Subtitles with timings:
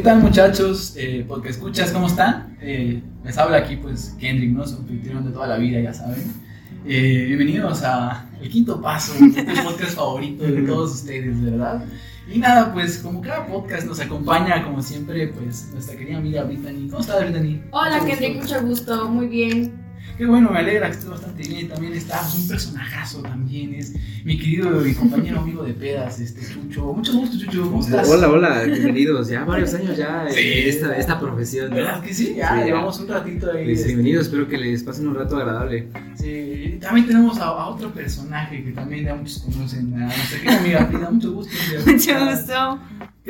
[0.00, 0.94] ¿Qué tal muchachos?
[0.96, 2.56] Eh, porque escuchas, ¿cómo están?
[2.62, 4.66] Eh, les habla aquí pues Kendrick, ¿no?
[4.66, 6.24] Su anfitrión de toda la vida, ya saben.
[6.86, 11.84] Eh, bienvenidos a El Quinto Paso, este podcast favorito de todos ustedes, ¿verdad?
[12.32, 16.88] Y nada, pues como cada podcast nos acompaña, como siempre, pues nuestra querida amiga Brittany.
[16.88, 17.60] ¿Cómo estás, Brittany?
[17.70, 19.79] Hola, Kendrick, mucho gusto, muy bien.
[20.20, 21.66] Qué bueno, me alegra que estés bastante bien.
[21.68, 26.92] También está un personajazo también, es mi querido y compañero amigo de pedas, este Chucho.
[26.92, 28.06] Mucho gusto, Chucho, ¿cómo estás?
[28.06, 29.28] Hola, hola, bienvenidos.
[29.28, 30.40] Ya varios años ya en Sí.
[30.66, 31.70] esta, esta profesión.
[31.70, 31.76] ¿no?
[31.76, 32.34] ¿Verdad que sí?
[32.36, 32.64] Ya Sí, ya.
[32.66, 33.70] llevamos un ratito ahí.
[33.70, 35.88] Este, bienvenidos, espero que les pasen un rato agradable.
[36.16, 40.58] Sí, también tenemos a, a otro personaje que también ya muchos conocen, a nuestra querida
[40.60, 41.10] amiga Frida.
[41.12, 41.52] Mucho gusto.
[41.86, 42.78] Mucho gusto.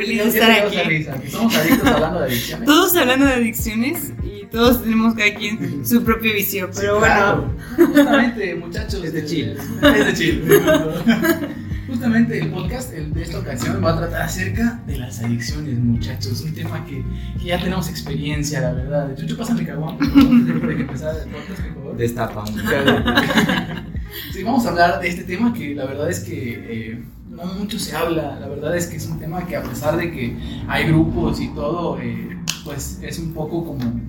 [0.01, 0.89] Feliz de ¿Qué estar aquí.
[0.89, 1.15] risa?
[1.31, 2.67] Somos adictos hablando de adicciones.
[2.67, 7.15] Todos hablando de adicciones y todos tenemos cada quien su propio vicio, pero Sí, bueno.
[7.15, 7.55] claro.
[7.77, 9.05] Justamente, muchachos.
[9.05, 9.57] Es de eh, chill.
[9.83, 10.45] Es de chill.
[11.91, 16.41] Justamente el podcast el de esta ocasión va a tratar acerca de las adicciones, muchachos.
[16.43, 17.05] Un tema que,
[17.41, 19.17] que ya tenemos experiencia, la verdad.
[19.17, 21.97] Chucho, pásame favor, antes de que empezar el podcast, por favor.
[21.97, 22.45] Destapa.
[24.33, 26.33] Sí, vamos a hablar de este tema que la verdad es que
[26.69, 28.39] eh, no mucho se habla.
[28.41, 30.37] La verdad es que es un tema que a pesar de que
[30.69, 34.01] hay grupos y todo, eh, pues es un poco como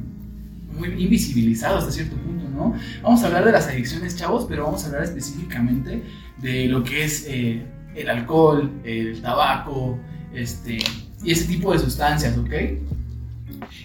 [0.77, 2.73] muy invisibilizado hasta cierto punto, ¿no?
[3.03, 6.03] Vamos a hablar de las adicciones, chavos, pero vamos a hablar específicamente
[6.37, 9.99] de lo que es eh, el alcohol, el tabaco,
[10.33, 10.79] este,
[11.23, 12.51] y ese tipo de sustancias, ¿ok?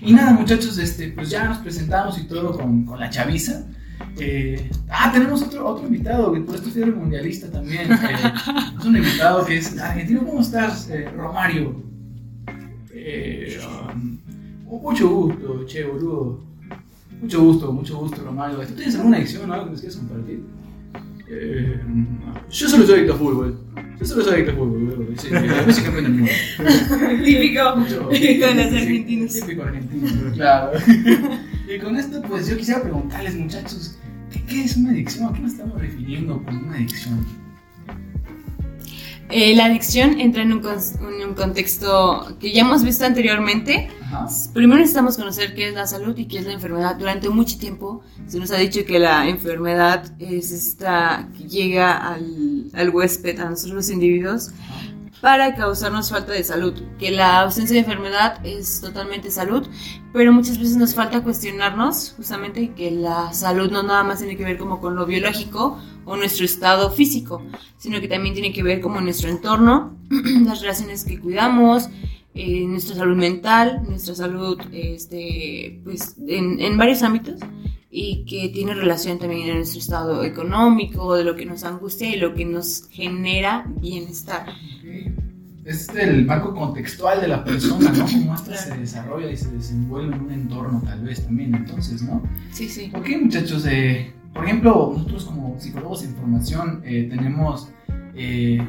[0.00, 3.64] Y nada, muchachos, este, pues ya nos presentamos y todo con, con la chaviza.
[4.18, 7.92] Eh, ah, tenemos otro, otro invitado, que por esto es mundialista también.
[7.92, 8.32] eh,
[8.78, 10.24] es un invitado que es argentino.
[10.24, 11.84] ¿Cómo estás, eh, Romario?
[13.94, 14.18] Um,
[14.64, 16.40] mucho gusto, che, boludo.
[17.20, 18.58] Mucho gusto, mucho gusto, Romario.
[18.66, 20.40] ¿Tú tienes alguna adicción o algo que nos quieras compartir?
[22.50, 23.58] Yo solo soy adicto a fútbol.
[23.98, 25.06] Yo solo soy adicto a fútbol, boludo.
[25.16, 26.30] Sí, soy campeón del mundo.
[27.24, 27.74] Típico.
[28.10, 29.32] Típico de los argentinos.
[29.32, 30.78] Típico argentino, claro.
[31.68, 33.96] Y con esto, pues yo quisiera preguntarles, muchachos,
[34.30, 35.28] ¿qué, qué es una adicción?
[35.28, 37.26] ¿A qué nos estamos refiriendo con una adicción?
[39.28, 43.88] Eh, la adicción entra en un, en un contexto que ya hemos visto anteriormente.
[44.04, 44.28] Ajá.
[44.54, 46.94] Primero necesitamos conocer qué es la salud y qué es la enfermedad.
[46.96, 52.70] Durante mucho tiempo se nos ha dicho que la enfermedad es esta que llega al,
[52.72, 54.52] al huésped, a nosotros los individuos,
[55.26, 56.72] para causarnos falta de salud.
[57.00, 59.66] Que la ausencia de enfermedad es totalmente salud,
[60.12, 64.44] pero muchas veces nos falta cuestionarnos justamente que la salud no nada más tiene que
[64.44, 67.42] ver como con lo biológico o nuestro estado físico,
[67.76, 69.98] sino que también tiene que ver como nuestro entorno,
[70.44, 71.88] las relaciones que cuidamos,
[72.36, 77.40] eh, nuestra salud mental, nuestra salud este, pues, en, en varios ámbitos
[77.90, 82.18] y que tiene relación también en nuestro estado económico, de lo que nos angustia y
[82.18, 84.48] lo que nos genera bienestar.
[84.48, 85.26] Ok.
[85.64, 88.06] Es el marco contextual de la persona, ¿no?
[88.06, 92.22] Cómo esta se desarrolla y se desenvuelve en un entorno, tal vez también, entonces, ¿no?
[92.52, 92.92] Sí, sí.
[92.94, 97.68] Ok, muchachos, eh, por ejemplo, nosotros como psicólogos en formación eh, tenemos
[98.14, 98.64] eh,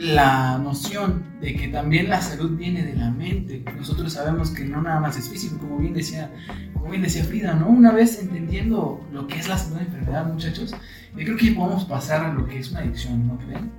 [0.00, 3.62] la noción de que también la salud viene de la mente.
[3.76, 6.30] Nosotros sabemos que no nada más es físico, como bien decía,
[6.72, 7.68] como bien decía Frida, ¿no?
[7.68, 10.74] Una vez entendiendo lo que es la salud de enfermedad, muchachos,
[11.16, 13.70] yo creo que podemos pasar a lo que es una adicción, ¿no creen?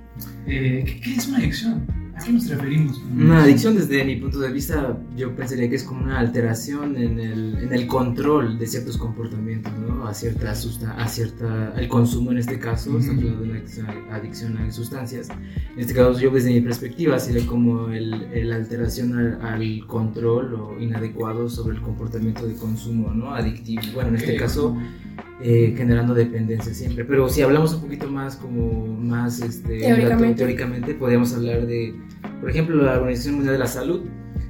[0.46, 2.01] Eh, ¿qué, qué es una adicción?
[2.22, 3.02] ¿A qué nos referimos?
[3.16, 7.18] Una adicción desde mi punto de vista, yo pensaría que es como una alteración en
[7.18, 10.06] el, en el control de ciertos comportamientos, ¿no?
[10.06, 13.00] A cierta susta a cierta, el consumo en este caso, Ujú.
[13.00, 15.28] estamos hablando de una adicción, adicción a sustancias.
[15.74, 20.54] En este caso yo desde mi perspectiva sería como el, el alteración al, al control
[20.54, 23.34] o inadecuado sobre el comportamiento de consumo, ¿no?
[23.34, 23.82] Adictivo.
[23.94, 24.76] Bueno, en este caso
[25.42, 27.04] eh, generando dependencia siempre.
[27.04, 30.34] Pero si hablamos un poquito más como más este, Teóricamente.
[30.36, 31.94] teóricamente, podríamos hablar de,
[32.40, 34.02] por ejemplo, la Organización Mundial de la Salud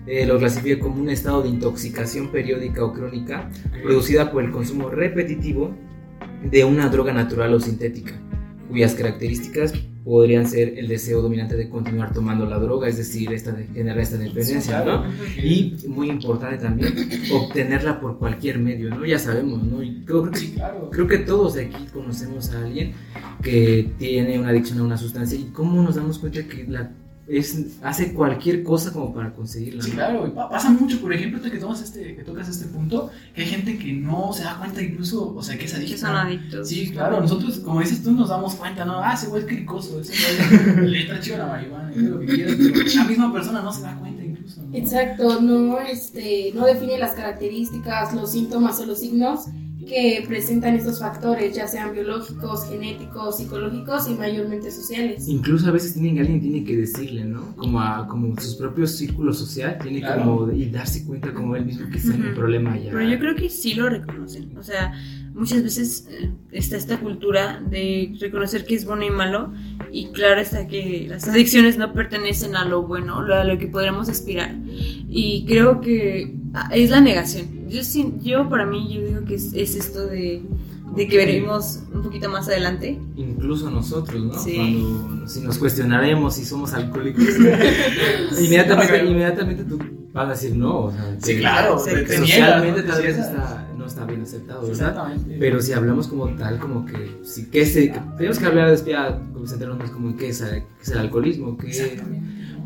[0.07, 3.49] eh, lo clasifica como un estado de intoxicación periódica o crónica
[3.83, 5.75] producida por el consumo repetitivo
[6.43, 8.13] de una droga natural o sintética,
[8.69, 9.73] cuyas características
[10.05, 13.99] podrían ser el deseo dominante de continuar tomando la droga, es decir, esta de, generar
[13.99, 15.05] esta dependencia, ¿no?
[15.43, 16.95] Y muy importante también,
[17.33, 19.05] obtenerla por cualquier medio, ¿no?
[19.05, 19.83] Ya sabemos, ¿no?
[19.83, 22.93] Y creo, creo que, creo que todos de aquí conocemos a alguien
[23.43, 26.91] que tiene una adicción a una sustancia y cómo nos damos cuenta que la,
[27.29, 29.83] es, hace cualquier cosa como para conseguirla.
[29.83, 29.95] Sí, ¿no?
[29.97, 33.43] claro, y pa- pasa mucho, por ejemplo, que, tomas este, que tocas este punto, que
[33.43, 35.97] hay gente que no se da cuenta incluso, o sea, que es Que adicta.
[35.99, 36.69] son adictos.
[36.69, 38.99] Sí, claro, nosotros, como dices tú, nos damos cuenta, ¿no?
[39.03, 40.13] Ah, ese güey es cricoso, ese
[40.75, 43.73] güey le está chido la marihuana, y lo que quieras, pero la misma persona no
[43.73, 44.77] se da cuenta incluso, ¿no?
[44.77, 49.47] Exacto, no, este, no define las características, los síntomas o los signos
[49.87, 55.27] que presentan estos factores, ya sean biológicos, genéticos, psicológicos y mayormente sociales.
[55.29, 57.55] Incluso a veces tienen alguien tiene que decirle, ¿no?
[57.57, 60.23] Como a como sus propios círculos social, tiene Claro.
[60.23, 62.37] como y darse cuenta como él mismo que está en un Ujú.
[62.37, 62.91] problema ya.
[62.93, 64.57] Pero yo creo que sí lo reconocen.
[64.57, 64.93] O sea,
[65.35, 69.53] muchas veces eh, está esta cultura de reconocer que es bueno y malo.
[69.91, 74.09] Y claro está que las adicciones no pertenecen a lo bueno, a lo que podríamos
[74.09, 74.55] aspirar.
[75.09, 77.62] Y creo que ah, es la negación.
[77.73, 80.43] Yo, sí- yo para mí, yo digo que es, es esto de,
[80.95, 82.99] de que veremos un poquito más adelante.
[83.17, 84.35] Incluso nosotros, ¿no?
[84.39, 84.55] Sí.
[84.57, 87.25] Cuando si nos cuestionaremos si somos alcohólicos,
[88.41, 89.79] inmediatamente, inmediatamente tú
[90.13, 90.81] vas a decir no.
[90.85, 91.79] O sea, Sí, claro.
[91.79, 94.73] Sí, que socialmente tal vez está, no está bien aceptado, ¿verdad?
[94.91, 95.37] Exactamente.
[95.39, 98.93] Pero si hablamos como tal, como que, si, que se, que tenemos que hablar después,
[98.95, 102.01] ya, como centrarnos como en qué es, qué es el alcoholismo, qué.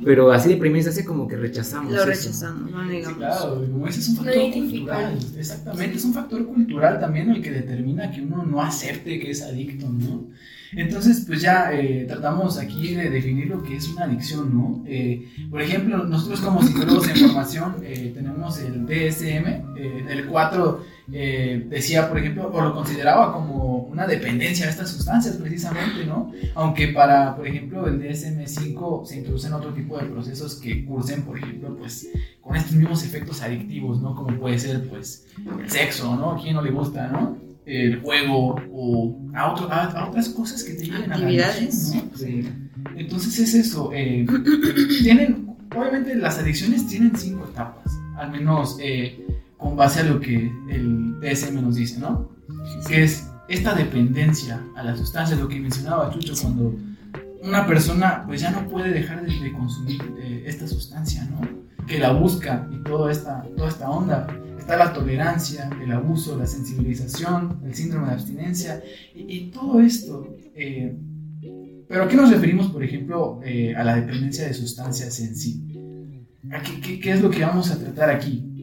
[0.07, 1.91] Pero así de primera instancia como que rechazamos.
[1.93, 2.07] Lo eso.
[2.07, 3.19] rechazamos, lo Sí, negamos.
[3.19, 5.19] claro, como ese es un No factor cultural.
[5.37, 9.43] Exactamente, es un factor cultural también el que determina que uno no acepte que es
[9.43, 10.29] adicto, ¿no?
[10.77, 14.85] Entonces, pues ya eh, tratamos aquí de definir lo que es una adicción, ¿no?
[14.87, 20.85] Eh, por ejemplo, nosotros como psicólogos en formación eh, tenemos el DSM, eh, el 4
[21.13, 26.33] eh, decía, por ejemplo, o lo consideraba como una dependencia de estas sustancias precisamente, ¿no?
[26.55, 31.39] Aunque para, por ejemplo, el DSM-5 se introducen otro tipo de procesos que cursen, por
[31.39, 32.09] ejemplo, pues
[32.41, 34.15] con estos mismos efectos adictivos, ¿no?
[34.15, 35.27] Como puede ser, pues,
[35.63, 36.33] el sexo, ¿no?
[36.33, 37.37] ¿A quién no le gusta, no?
[37.65, 42.11] El juego o a, otro- a- a otras cosas que te lleven a la adicción,
[42.13, 42.19] ¿no?
[42.19, 42.49] Sí.
[42.97, 43.91] Entonces es eso.
[43.93, 44.25] eh,
[45.03, 49.25] tienen, obviamente las adicciones tienen cinco etapas, al menos eh,
[49.57, 52.31] con base a lo que el DSM nos dice, ¿no?
[52.89, 56.75] Que es esta dependencia a la sustancia, lo que mencionaba Chucho, cuando
[57.43, 61.41] una persona pues ya no puede dejar de, de consumir eh, esta sustancia, ¿no?
[61.87, 64.27] Que la busca y toda esta, toda esta onda.
[64.59, 68.83] Está la tolerancia, el abuso, la sensibilización, el síndrome de abstinencia
[69.15, 70.27] y, y todo esto.
[70.57, 70.97] eh,
[71.89, 75.63] pero ¿a qué nos referimos, por ejemplo, eh, a la dependencia de sustancias en sí?
[76.51, 78.56] ¿A qué, qué- qué es lo que vamos a tratar aquí?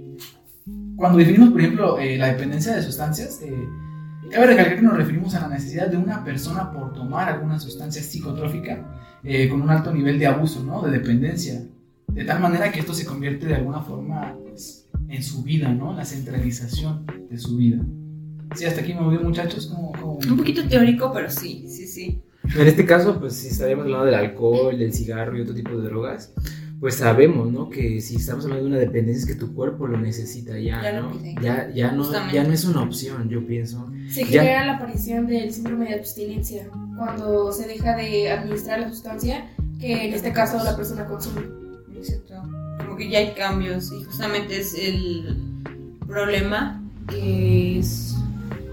[1.04, 3.68] Cuando definimos, por ejemplo, eh, la dependencia de sustancias, eh,
[4.32, 8.02] cabe recalcar que nos referimos a la necesidad de una persona por tomar alguna sustancia
[8.02, 10.82] psicotrófica eh, con un alto nivel de abuso, ¿no?
[10.82, 11.62] De dependencia.
[12.08, 15.94] De tal manera que esto se convierte de alguna forma pues, en su vida, ¿no?
[15.94, 17.84] La centralización de su vida.
[18.56, 19.68] Sí, hasta aquí me voy, muchachos.
[19.68, 22.22] ¿Cómo, cómo- Un poquito teórico, pero sí, sí, sí.
[22.56, 25.84] En este caso, pues si estaríamos hablando del alcohol, del cigarro y otro tipo de
[25.84, 26.34] drogas,
[26.84, 27.70] pues sabemos, ¿no?
[27.70, 31.00] Que si estamos hablando de una dependencia es que tu cuerpo lo necesita ya, Ya
[31.02, 31.14] ¿no?
[31.42, 32.36] Ya, ya, no, Justamente.
[32.36, 33.90] ya no es una opción, yo pienso.
[34.10, 34.42] Se Ya.
[34.42, 39.50] genera la aparición del síndrome de abstinencia cuando se deja de administrar la sustancia
[39.80, 41.44] que en este caso la persona consume.
[41.96, 42.34] Exacto.
[42.80, 45.38] Como que ya hay cambios y justamente es el
[46.06, 48.14] problema que es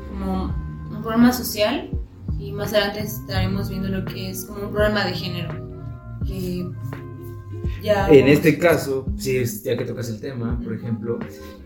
[0.08, 0.52] como
[0.90, 1.88] un problema social
[2.40, 5.54] y más adelante estaremos viendo lo que es como un problema de género.
[6.26, 6.66] Que
[7.82, 11.18] ya En este caso, si es, ya que tocas el tema, por ejemplo,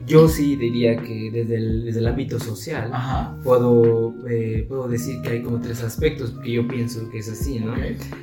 [0.06, 3.37] yo sí diría que desde el, desde el ámbito social Ajá.
[3.43, 7.58] puedo, eh, puedo decir que hay como tres aspectos que yo pienso que es así,
[7.58, 7.72] ¿no?
[7.72, 7.78] ok.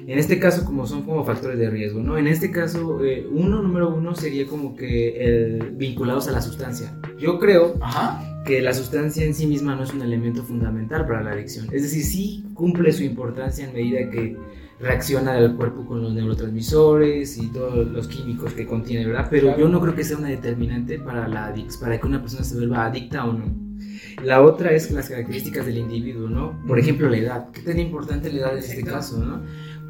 [0.08, 2.18] En este caso, como son como factores de riesgo, ¿no?
[2.18, 6.98] En este caso, eh, uno, número uno, sería como que el, vinculados a la sustancia.
[7.20, 8.44] Yo creo Ajá.
[8.46, 11.68] que la sustancia en sí misma no es un elemento fundamental para la adicción.
[11.72, 14.38] Es decir, sí cumple su importancia en medida que
[14.82, 19.28] reacciona el cuerpo con los neurotransmisores y todos los químicos que contiene, ¿verdad?
[19.30, 19.60] Pero Claro.
[19.60, 22.86] yo no creo que sea una determinante para la para que una persona se vuelva
[22.86, 23.46] adicta o no.
[24.24, 26.62] La otra es las características del individuo, ¿no?
[26.68, 27.50] Por ejemplo, la edad.
[27.52, 29.42] ¿Qué tan importante la edad en este caso, no?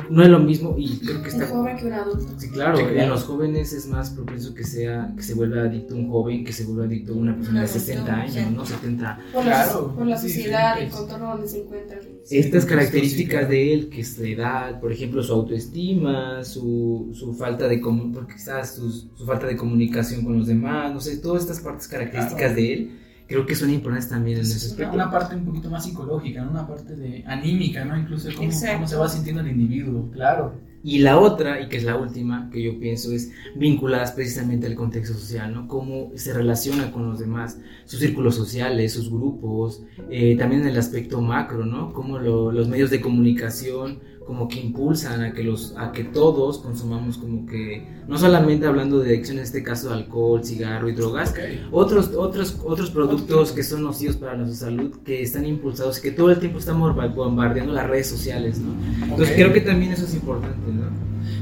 [0.09, 2.33] No es lo mismo y creo que Un está joven que un adulto.
[2.37, 2.99] Sí, claro, Sí, claro.
[3.01, 6.53] en los jóvenes es más propenso que sea que se vuelva adicto un joven que
[6.53, 8.55] se vuelva adicto una persona de adulto, 60 años, sí.
[8.55, 8.65] ¿no?
[8.65, 9.19] 70.
[9.33, 11.99] Por, Claro, la, por la sí, sociedad y el contorno donde se encuentra.
[12.29, 17.33] Estas características sí, de él, que es la edad, por ejemplo, su autoestima, su, su
[17.33, 17.81] falta de
[18.13, 21.87] porque quizás su, su falta de comunicación con los demás, no sé, todas estas partes
[21.87, 22.55] características Claro.
[22.55, 22.91] de él,
[23.31, 24.93] creo que son importantes también en ese Es una, aspecto.
[24.95, 26.51] una parte un poquito más psicológica, ¿no?
[26.51, 27.97] una parte de anímica, ¿no?
[27.97, 30.53] Incluso de cómo, cómo se va sintiendo el individuo, claro.
[30.83, 34.73] Y la otra, y que es la última, que yo pienso es vinculadas precisamente al
[34.73, 35.67] contexto social, ¿no?
[35.67, 40.77] Cómo se relaciona con los demás, sus círculos sociales, sus grupos, eh, también en el
[40.79, 41.93] aspecto macro, ¿no?
[41.93, 46.59] Cómo lo- los medios de comunicación como que impulsan a que, los, a que todos
[46.59, 51.31] consumamos como que, no solamente hablando de adicción, en este caso alcohol, cigarro y drogas,
[51.31, 51.39] Ok.
[51.71, 56.31] otros, otros, otros productos que son nocivos para nuestra salud, que están impulsados, que todo
[56.31, 58.73] el tiempo estamos bombardeando las redes sociales, ¿no?
[59.03, 59.35] Entonces Ok.
[59.35, 60.83] creo que también eso es importante, ¿no?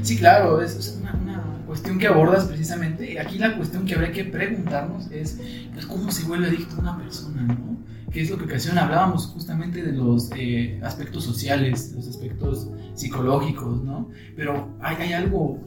[0.02, 3.20] Sí, claro, es, es una, una cuestión que abordas precisamente.
[3.20, 5.38] Aquí la cuestión que habría que preguntarnos es,
[5.74, 7.78] pues, ¿cómo se vuelve adicto una persona, no?
[8.10, 8.84] ¿Qué es lo que ocasiona?
[8.84, 14.08] Hablábamos justamente de los eh, aspectos sociales, los aspectos psicológicos, ¿no?
[14.36, 15.58] Pero hay, hay algo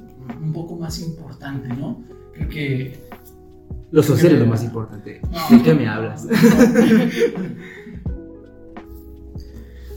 [0.41, 2.03] un poco más importante, ¿no?
[2.33, 2.99] Creo que...
[3.91, 5.21] Lo social es lo más importante.
[5.31, 5.49] No.
[5.57, 6.27] ¿De qué me hablas?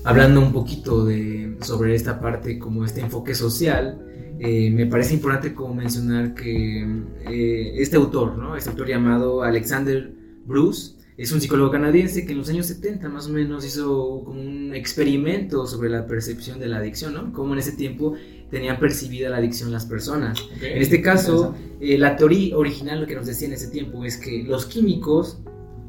[0.04, 3.98] Hablando un poquito de, sobre esta parte, como este enfoque social,
[4.38, 6.82] eh, me parece importante como mencionar que
[7.28, 8.54] eh, este autor, ¿no?
[8.54, 10.12] Este autor llamado Alexander
[10.44, 14.40] Bruce, es un psicólogo canadiense que en los años 70 más o menos hizo como
[14.40, 17.32] un experimento sobre la percepción de la adicción, ¿no?
[17.32, 18.14] Cómo en ese tiempo
[18.50, 20.38] tenían percibida la adicción las personas.
[20.60, 24.18] En este caso, eh, la teoría original lo que nos decía en ese tiempo es
[24.18, 25.38] que los químicos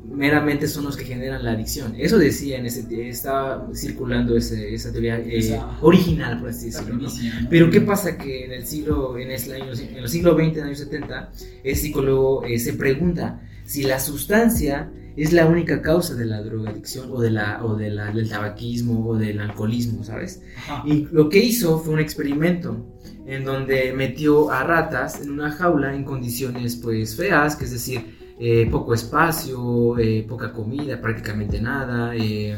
[0.10, 1.94] meramente son los que generan la adicción.
[1.98, 6.96] Eso decía en ese estaba circulando ese- esa teoría eh, Esa- original, por así decirlo.
[6.96, 7.10] ¿no?
[7.50, 8.18] Pero ¿qué pasa?
[8.18, 11.32] Que en el siglo, en el año, en el siglo XX, en los años 70,
[11.64, 17.10] el psicólogo eh, se pregunta si la sustancia es la única causa de la drogadicción
[17.12, 20.42] o, de la, o de la, del tabaquismo o del alcoholismo, ¿sabes?
[20.58, 20.84] Ajá.
[20.86, 22.86] Y lo que hizo fue un experimento
[23.26, 28.16] en donde metió a ratas en una jaula en condiciones pues feas, que es decir,
[28.40, 32.56] eh, poco espacio, eh, poca comida, prácticamente nada, eh,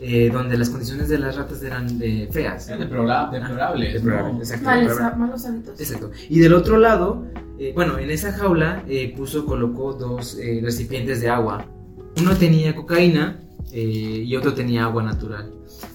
[0.00, 1.88] eh, donde las condiciones de las ratas eran
[2.30, 2.68] feas.
[2.68, 3.92] Era deplora- deplorable.
[3.92, 4.38] Deplorable, ¿no?
[4.40, 5.18] exacto, Males- deplorable.
[5.18, 5.80] malos hábitos.
[5.80, 6.10] Exacto.
[6.28, 7.24] Y del otro lado,
[7.58, 11.64] eh, bueno, en esa jaula eh, puso, colocó dos eh, recipientes de agua.
[12.16, 13.40] Uno tenía cocaína
[13.72, 15.52] eh, y otro tenía agua natural.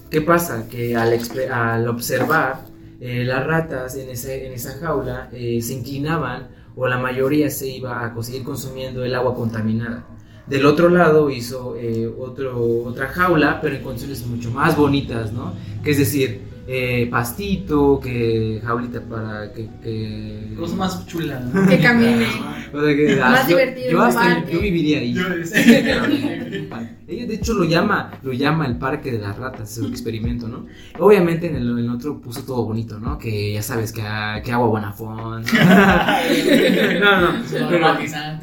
[0.08, 0.68] ¿Qué pasa?
[0.68, 2.64] Que al, observar
[3.00, 8.22] eh, las ratas en, esa jaula eh, se inclinaban o la mayoría se iba a
[8.22, 10.06] seguir consumiendo el agua contaminada.
[10.46, 11.76] Del otro lado hizo
[12.18, 15.54] otra jaula, pero en condiciones mucho más bonitas, ¿no?
[15.82, 19.68] Que es decir, eh, pastito, que jaulita para que...
[19.82, 21.66] que- Cosa más chula, ¿no?
[21.68, 22.26] Que camine.
[22.72, 24.52] o sea, que- Más yo, divertido, yo hasta- parque.
[24.52, 25.14] yo viviría ahí.
[25.14, 25.22] Yo-
[27.08, 30.48] Ella de hecho lo llama, lo llama el parque de las ratas, es un experimento,
[30.48, 30.64] ¿no?
[30.98, 33.18] Obviamente en el, en el otro puso todo bonito, ¿no?
[33.18, 34.00] Que ya sabes que,
[34.44, 35.44] que agua Bonafón.
[37.00, 37.42] no, no,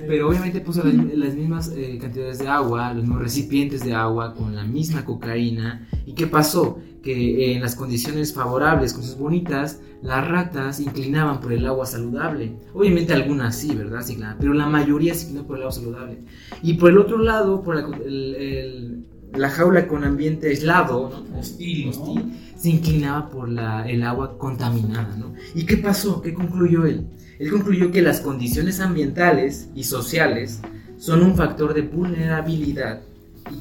[0.08, 4.36] pero, obviamente puso las, las mismas eh, cantidades de agua, los mismos recipientes de agua
[4.36, 5.88] con la misma cocaína.
[6.06, 6.80] ¿Y qué pasó?
[7.04, 7.14] Que
[7.52, 12.54] eh, en las condiciones favorables, cosas bonitas, las ratas inclinaban por el agua saludable.
[12.74, 14.02] Obviamente algunas sí, ¿verdad?
[14.04, 16.18] Sí, claro, pero la mayoría se inclinó por el agua saludable.
[16.62, 21.40] Y por el otro lado, por la, el- el- la jaula con ambiente aislado, ¿no?
[21.40, 21.92] Hostil, ¿no?
[21.92, 25.34] Hostil, se inclinaba por la, el agua contaminada, ¿no?
[25.56, 26.22] ¿Y qué pasó?
[26.22, 27.06] ¿Qué concluyó él?
[27.38, 30.60] Él concluyó que las condiciones ambientales y sociales
[30.98, 33.02] son un factor de vulnerabilidad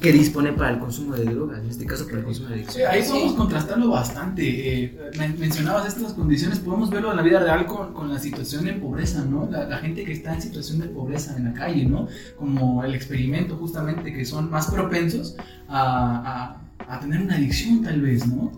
[0.01, 2.61] que dispone para el consumo de drogas, en este caso para el consumo de Sí,
[2.61, 2.91] adicción.
[2.91, 4.83] ahí podemos contrastarlo bastante.
[4.83, 8.65] Eh, men- mencionabas estas condiciones, podemos verlo en la vida real con, con la situación
[8.65, 9.49] de pobreza, ¿no?
[9.49, 12.07] La, la gente que está en situación de pobreza en la calle, ¿no?
[12.37, 15.35] Como el experimento justamente, que son más propensos
[15.67, 18.51] a, a- a tener una adicción tal vez, ¿no?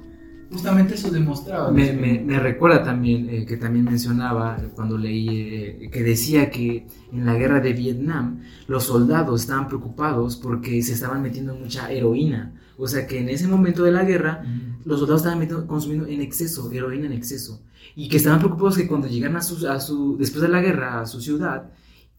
[0.51, 1.71] Justamente eso demostraba.
[1.71, 6.87] Me, me- me recuerda también eh, que también mencionaba cuando leí eh, que decía que
[7.13, 12.53] en la guerra de Vietnam los soldados estaban preocupados porque se estaban metiendo mucha heroína.
[12.77, 14.81] O sea que en ese momento de la guerra Mm.
[14.89, 17.61] los soldados estaban metiendo- consumiendo en exceso, heroína en exceso.
[17.95, 21.01] Y que estaban preocupados que cuando llegaran a su, a su, después de la guerra
[21.01, 21.71] a su ciudad,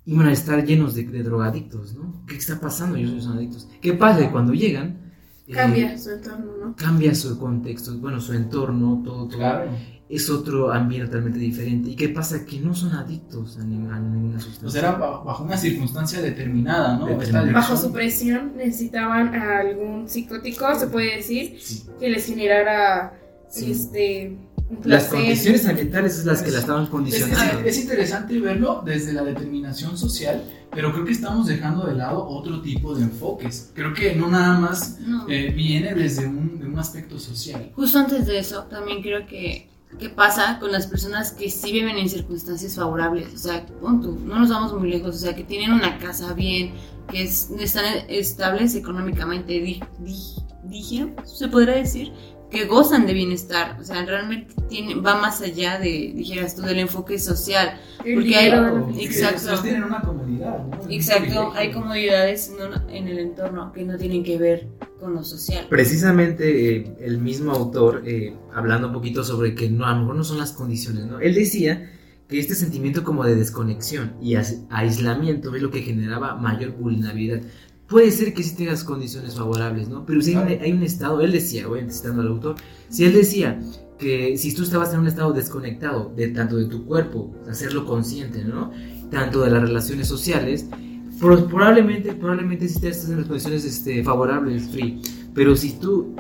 [0.07, 2.25] iban a estar llenos de, de drogadictos, ¿no?
[2.27, 2.97] ¿Qué está pasando?
[2.97, 3.69] Ellos son adictos.
[3.81, 4.31] ¿Qué pasa?
[4.31, 5.12] Cuando llegan...
[5.49, 6.77] eh, Cambia su entorno, ¿no?
[6.77, 9.39] cambia su contexto, bueno, su entorno, todo, todo.
[9.39, 9.71] Claro.
[10.09, 11.89] Es otro ambiente totalmente diferente.
[11.91, 12.45] ¿Y qué pasa?
[12.45, 14.81] Que no son adictos a, ni- a ninguna O sustancia.
[14.81, 17.07] sea, era ba- bajo una circunstancia determinada, ¿no?
[17.07, 17.51] Determinada.
[17.53, 21.85] Bajo su presión necesitaban a algún psicótico, se puede decir, Sí.
[21.99, 23.15] que les generara
[23.49, 23.71] Sí.
[23.73, 24.37] este,
[24.85, 27.61] Las condiciones ambientales es las que la estaban Es, condicionando.
[27.61, 30.43] es- es interesante verlo desde la determinación social,
[30.73, 33.71] pero creo que estamos dejando de lado otro tipo de enfoques.
[33.75, 35.27] Creo que no nada más No.
[35.29, 37.71] eh, viene desde un, de un aspecto social.
[37.77, 41.99] Justo antes de eso, también creo que qué pasa con las personas que sí viven
[41.99, 43.35] en circunstancias favorables.
[43.35, 46.33] O sea, pon tú, no nos vamos muy lejos, o sea, que tienen una casa
[46.33, 46.73] bien,
[47.11, 52.13] que es- están estables económicamente, di- di- se podría decir,
[52.53, 53.79] que gozan de bienestar.
[53.81, 57.81] O sea, realmente tiene, va más allá de, dijeras tú, del enfoque social.
[58.05, 59.31] El Porque dinero hay- felicidad.
[59.33, 59.49] Exacto.
[59.49, 60.79] ellos tienen una comodidad, ¿no?
[60.91, 62.53] Exacto, hay comodidades
[62.91, 64.69] en el entorno que no tienen que ver
[65.01, 65.67] con lo social.
[65.69, 70.17] Precisamente eh, el mismo autor, eh, hablando un poquito sobre que no, a lo mejor
[70.17, 71.21] no son las condiciones, ¿no?
[71.21, 71.91] Él decía
[72.29, 74.37] que este sentimiento como de desconexión y
[74.71, 77.41] aislamiento es lo que generaba mayor vulnerabilidad.
[77.93, 80.07] Puede ser que sí tengas condiciones favorables, ¿no?
[80.07, 82.55] Pero si hay, un, hay un estado, él decía, obviamente citando al autor,
[82.89, 83.61] si él decía
[83.99, 88.45] que si tú estabas en un estado desconectado de tanto de tu cuerpo, hacerlo consciente,
[88.45, 88.73] ¿no?
[89.11, 90.67] Tanto de las relaciones sociales,
[91.21, 95.01] Pro- probablemente, probablemente si te estás en las posiciones este, favorables, Free,
[95.35, 96.17] pero si tú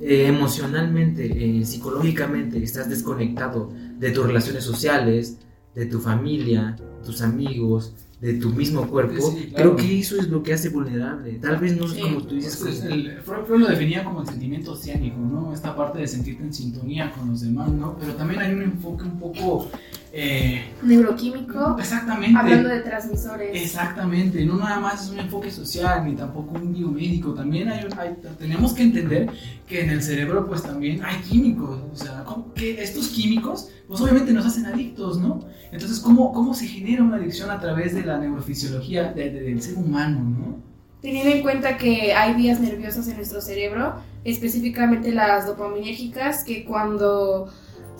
[0.00, 1.26] eh, emocionalmente,
[1.60, 5.36] eh, psicológicamente estás desconectado de tus relaciones sociales,
[5.74, 7.92] de tu familia, tus amigos,
[8.22, 9.74] de tu mismo cuerpo, Sí, claro.
[9.74, 11.32] creo que eso es lo que hace vulnerable.
[11.40, 12.00] Tal vez no es Sí.
[12.02, 15.52] como tú dices, Pues, como- el- Freud, Freud lo definía como el sentimiento oceánico, ¿no?
[15.52, 17.96] Esta parte de sentirte en sintonía con los demás, ¿no?
[17.98, 19.68] Pero también hay un enfoque un poco...
[20.14, 22.38] eh, Neuroquímico, exactamente.
[22.38, 23.50] hablando de transmisores.
[23.62, 28.16] Exactamente, no nada más es un enfoque social ni tampoco un biomédico, también hay, hay-
[28.38, 29.30] tenemos que entender
[29.66, 34.00] que en el cerebro pues también hay químicos, o sea, ¿cómo que estos químicos pues
[34.00, 35.40] obviamente nos hacen adictos, ¿no?
[35.70, 39.62] Entonces, ¿cómo, cómo se genera una adicción a través de la neurofisiología de- de- del
[39.62, 40.72] ser humano, ¿no?
[41.00, 47.52] Teniendo en cuenta que hay vías nerviosas en nuestro cerebro, específicamente las dopaminérgicas, que cuando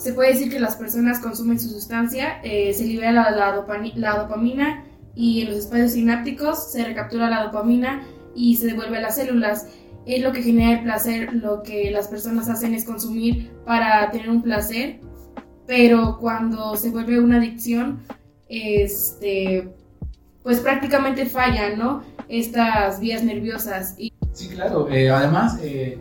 [0.03, 4.19] se puede decir que las personas consumen su sustancia, eh, se libera la, la la
[4.19, 8.03] dopamina y en los espacios sinápticos se recaptura la dopamina
[8.35, 9.69] y se devuelve a las células.
[10.05, 14.29] Es lo que genera el placer, lo que las personas hacen es consumir para tener
[14.29, 14.99] un placer,
[15.67, 18.01] pero cuando se vuelve una adicción,
[18.49, 19.69] este,
[20.43, 22.03] pues prácticamente fallan, ¿no?
[22.29, 23.95] Estas vías nerviosas.
[23.99, 24.89] Y Sí, claro.
[24.91, 25.99] Eh, además, eh,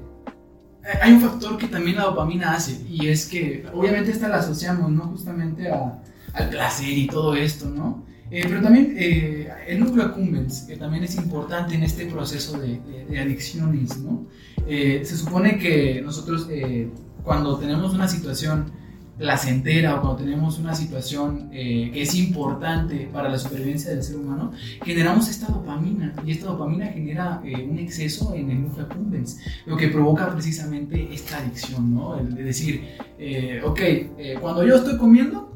[1.02, 4.92] hay un factor que también la dopamina hace y es que obviamente esta la asociamos,
[4.92, 5.04] ¿no?
[5.06, 6.02] Justamente a-
[6.34, 8.04] al placer y todo esto, ¿no?
[8.32, 12.80] Eh, pero también eh, el núcleo accumbens, que también es importante en este proceso de,
[13.20, 14.26] adicciones, ¿no?
[14.68, 16.90] Eh, se supone que nosotros eh,
[17.24, 18.72] cuando tenemos una situación
[19.18, 24.15] placentera o cuando tenemos una situación eh, que es importante para la supervivencia del ser
[24.15, 24.51] humano,
[24.84, 29.89] generamos esta dopamina y esta dopamina genera eh, un exceso en el accumbens, lo que
[29.89, 32.18] provoca precisamente esta adicción, ¿no?
[32.20, 32.84] El de decir,
[33.20, 35.51] eh, ok, eh, cuando yo estoy comiendo,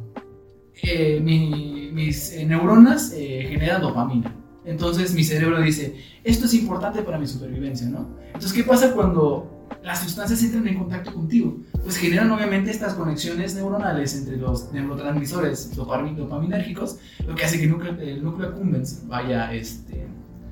[1.22, 4.36] mi- mis neuronas generan dopamina.
[4.66, 8.10] Entonces mi cerebro dice, esto es importante para mi supervivencia, ¿no?
[8.28, 11.58] Entonces, ¿qué pasa cuando las sustancias entran en contacto contigo?
[11.84, 16.98] Pues generan obviamente estas conexiones neuronales entre los neurotransmisores dopami- dopaminérgicos,
[17.28, 20.06] lo que hace que el núcleo, el núcleo accumbens vaya, este,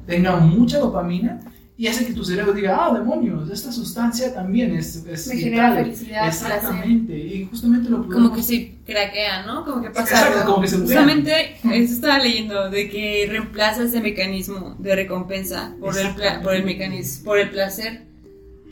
[0.06, 1.40] tenga mucha dopamina
[1.76, 5.70] y hace que tu cerebro diga, ah, demonios, esta sustancia también es, es me genera
[5.72, 5.84] vital".
[5.86, 6.52] felicidad, placer.
[6.56, 9.66] Exactamente, y justamente lo Como podemos- que se craquea, ¿no?
[9.66, 10.52] Como que pasa Exacto, algo.
[10.52, 10.78] como que se.
[10.78, 16.10] Justamente eso estaba leyendo de que reemplaza ese mecanismo de recompensa por el,
[16.44, 18.04] por el mecanismo, por el placer,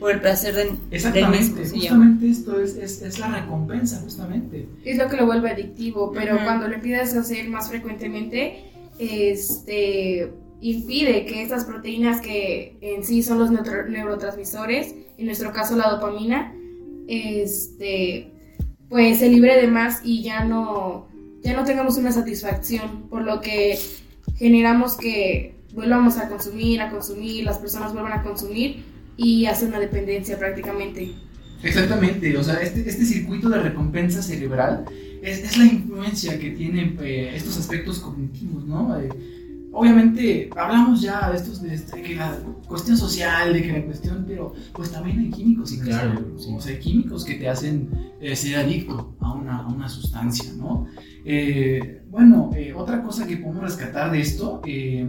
[0.02, 1.78] por el placer del Exactamente, mismo.
[1.78, 4.68] justamente esto es, es, es la recompensa, justamente.
[4.84, 8.64] Es lo que lo vuelve adictivo, pero cuando lo empiezas a hacer más frecuentemente,
[8.98, 15.88] este impide que estas proteínas que en sí son los neurotransmisores, en nuestro caso la
[15.88, 16.52] dopamina,
[17.06, 18.32] este
[18.88, 21.06] pues se libre de más y ya no
[21.42, 23.78] ya no tengamos una satisfacción, por lo que
[24.34, 29.78] generamos que volvamos a consumir, a consumir, las personas vuelvan a consumir y hace una
[29.80, 31.12] dependencia prácticamente.
[31.62, 34.84] Exactamente, o sea, este, este circuito de recompensa cerebral
[35.22, 38.98] es, es la influencia que tienen eh, estos aspectos cognitivos, ¿no?
[39.00, 39.08] Eh,
[39.70, 44.24] obviamente hablamos ya de estos, de, este- que la cuestión social, de que la cuestión,
[44.26, 46.52] pero pues también hay químicos, Sí, en claro, sí.
[46.52, 47.88] o sea, hay químicos que te hacen
[48.20, 50.86] eh, ser adicto a una, a una sustancia, ¿no?
[51.24, 55.06] Eh, bueno, eh, otra cosa que podemos rescatar de esto, eh,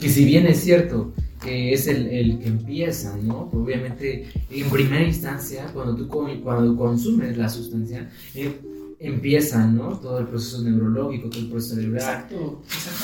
[0.00, 1.12] que si bien es cierto
[1.44, 3.50] que es el, el que empieza, ¿no?
[3.52, 8.50] Obviamente, en primera instancia, cuando tú cuando consumes la sustancia, eh,
[8.98, 9.98] empieza, ¿no?
[9.98, 12.00] Todo el proceso neurológico, todo el proceso cerebral.
[12.02, 12.62] exacto,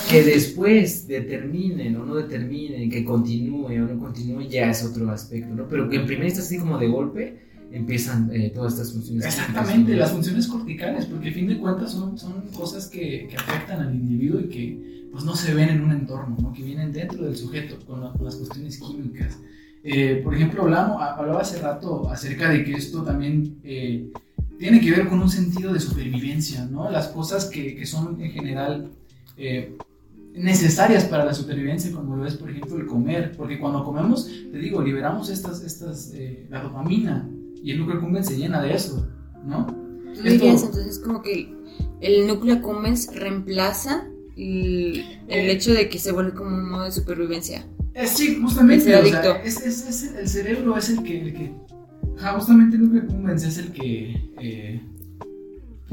[0.09, 5.53] Que después determinen o no determinen, que continúe o no continúe, ya es otro aspecto,
[5.53, 5.67] ¿no?
[5.67, 7.37] Pero que en primera instancia, así como de golpe,
[7.71, 9.25] empiezan eh, todas estas funciones.
[9.25, 13.81] Exactamente, las funciones corticales, porque a fin de cuentas son, son cosas que, que afectan
[13.81, 16.53] al individuo y que pues no se ven en un entorno, ¿no?
[16.53, 19.37] que vienen dentro del sujeto con, la- con las cuestiones químicas.
[19.83, 24.11] Eh, por ejemplo, hablamos, hablaba hace rato acerca de que esto también eh,
[24.59, 26.89] tiene que ver con un sentido de supervivencia, ¿no?
[26.91, 28.91] Las cosas que, que son en general
[29.37, 29.75] eh,
[30.35, 34.57] necesarias para la supervivencia, como lo es, por ejemplo, el comer, porque cuando comemos, te
[34.59, 36.13] digo, liberamos estas, estas,
[36.49, 37.27] la dopamina
[37.63, 39.07] y el núcleo accumbens se llena de eso,
[39.45, 39.65] ¿no?
[40.15, 41.53] Tú dirías entonces como que
[42.01, 44.07] el núcleo accumbens reemplaza
[44.41, 45.51] el, el Eh.
[45.51, 47.65] hecho de que se vuelve como un modo de supervivencia.
[47.93, 49.47] Eh, sí, justamente, Es el o sea, adicto.
[49.47, 51.53] es, es- es el cerebro es el que, el que
[52.17, 54.81] ajá, justamente el es el que, eh,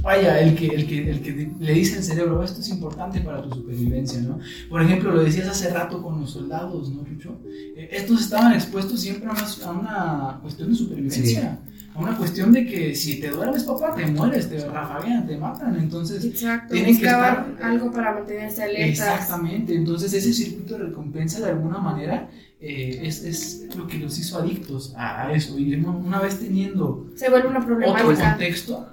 [0.02, 3.42] vaya, el que, el, que, el que le dice al cerebro, esto es importante para
[3.42, 4.38] tu supervivencia, ¿no?
[4.70, 7.40] Por ejemplo, lo decías hace rato con los soldados, ¿no, Chucho?
[7.76, 11.58] Eh, estos estaban expuestos siempre a una, a una cuestión de supervivencia,
[11.98, 15.76] una cuestión de que si te duermes, papá, te mueres, te rafaguean, te matan.
[15.76, 18.88] Entonces, Exacto, tienen que estar- algo para mantenerse alertas.
[18.90, 22.28] Exactamente, entonces ese circuito de recompensa de alguna manera
[22.60, 25.58] eh, es, es lo que los hizo adictos a, eso.
[25.58, 28.90] Y una- una vez teniendo Se vuelve una otro contexto,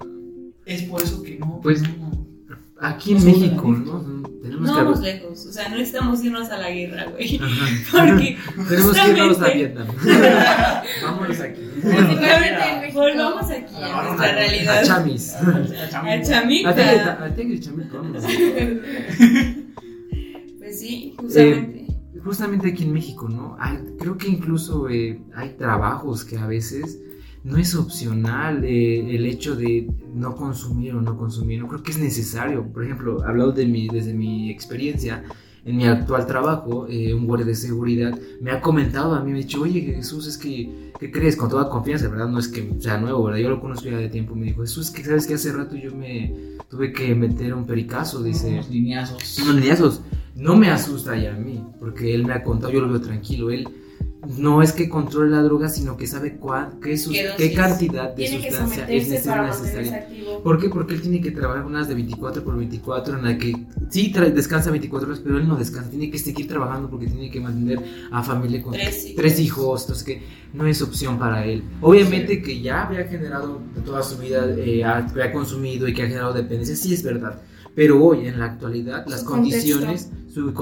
[0.64, 1.60] es por eso que no.
[1.62, 2.25] Pues, no-
[2.78, 3.68] Aquí en México.
[3.72, 4.22] ¿no?
[4.42, 7.40] Tenemos No que vamos lejos, o sea, no necesitamos irnos a la guerra, güey.
[7.90, 8.36] Porque
[8.68, 9.86] Tenemos que irnos a justamente- Vietnam.
[11.02, 11.60] Vámonos aquí.
[11.80, 13.00] Principalmente en México.
[13.00, 14.84] Volvamos aquí a A- nuestra A realidad.
[14.84, 15.34] Chamis.
[15.34, 17.18] a- A A chamita.
[17.24, 17.34] A.
[20.58, 21.86] Pues sí, justamente.
[22.24, 23.56] Justamente aquí en México, ¿no?
[23.60, 26.98] Hay- creo que incluso eh, hay trabajos que a veces
[27.46, 31.60] no es opcional eh, el hecho de no consumir o no consumir.
[31.60, 32.66] No creo que es necesario.
[32.72, 35.22] Por ejemplo, hablando de mi, desde mi experiencia,
[35.64, 39.38] en mi actual trabajo, eh, un guardia de seguridad me ha comentado a mí, me
[39.38, 41.36] ha dicho, oye Jesús, es que, ¿qué crees?
[41.36, 42.28] Con toda confianza, ¿verdad?
[42.28, 43.38] No es que sea nuevo, ¿verdad?
[43.38, 44.34] Yo lo conozco ya de tiempo.
[44.34, 46.34] Me dijo, Jesús, que sabes que hace rato yo me
[46.68, 48.48] tuve que meter un pericazo, dice.
[48.48, 49.38] unos lineazos.
[49.38, 50.00] Unos lineazos.
[50.34, 53.50] No me asusta ya a mí, porque él me ha contado, yo lo veo tranquilo.
[53.50, 53.68] Él
[54.38, 58.22] no es que controle la droga, sino que sabe cuán, qué, sus- ¿Qué cantidad de
[58.48, 60.08] sustancia es necesaria.
[60.42, 60.68] ¿Por qué?
[60.68, 63.52] Porque él tiene que trabajar unas de 24 por 24 en la que
[63.90, 67.40] sí descansa 24 horas, pero él no descansa, tiene que seguir trabajando porque tiene que
[67.40, 69.16] mantener a familia con Tres hijos.
[69.16, 71.62] tres hijos, entonces que no es opción para él.
[71.80, 76.32] Obviamente que ya había generado toda su vida, eh, había consumido y que ha generado
[76.32, 77.40] dependencia, sí es verdad.
[77.74, 80.52] Pero hoy, en la actualidad, las condiciones, su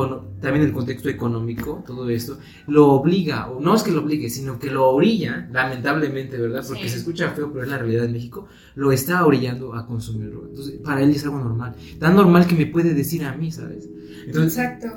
[0.40, 4.56] también el contexto económico, todo esto, lo obliga, o no es que lo obligue, sino
[4.58, 6.64] que lo orilla, lamentablemente, ¿verdad?
[6.66, 6.90] Porque Sí.
[6.90, 10.46] se escucha feo, pero es la realidad en México, lo está orillando a consumirlo.
[10.48, 11.74] Entonces, para él es algo normal.
[11.98, 13.88] Tan normal que me puede decir a mí, ¿sabes?
[14.26, 14.88] Entonces, Exacto.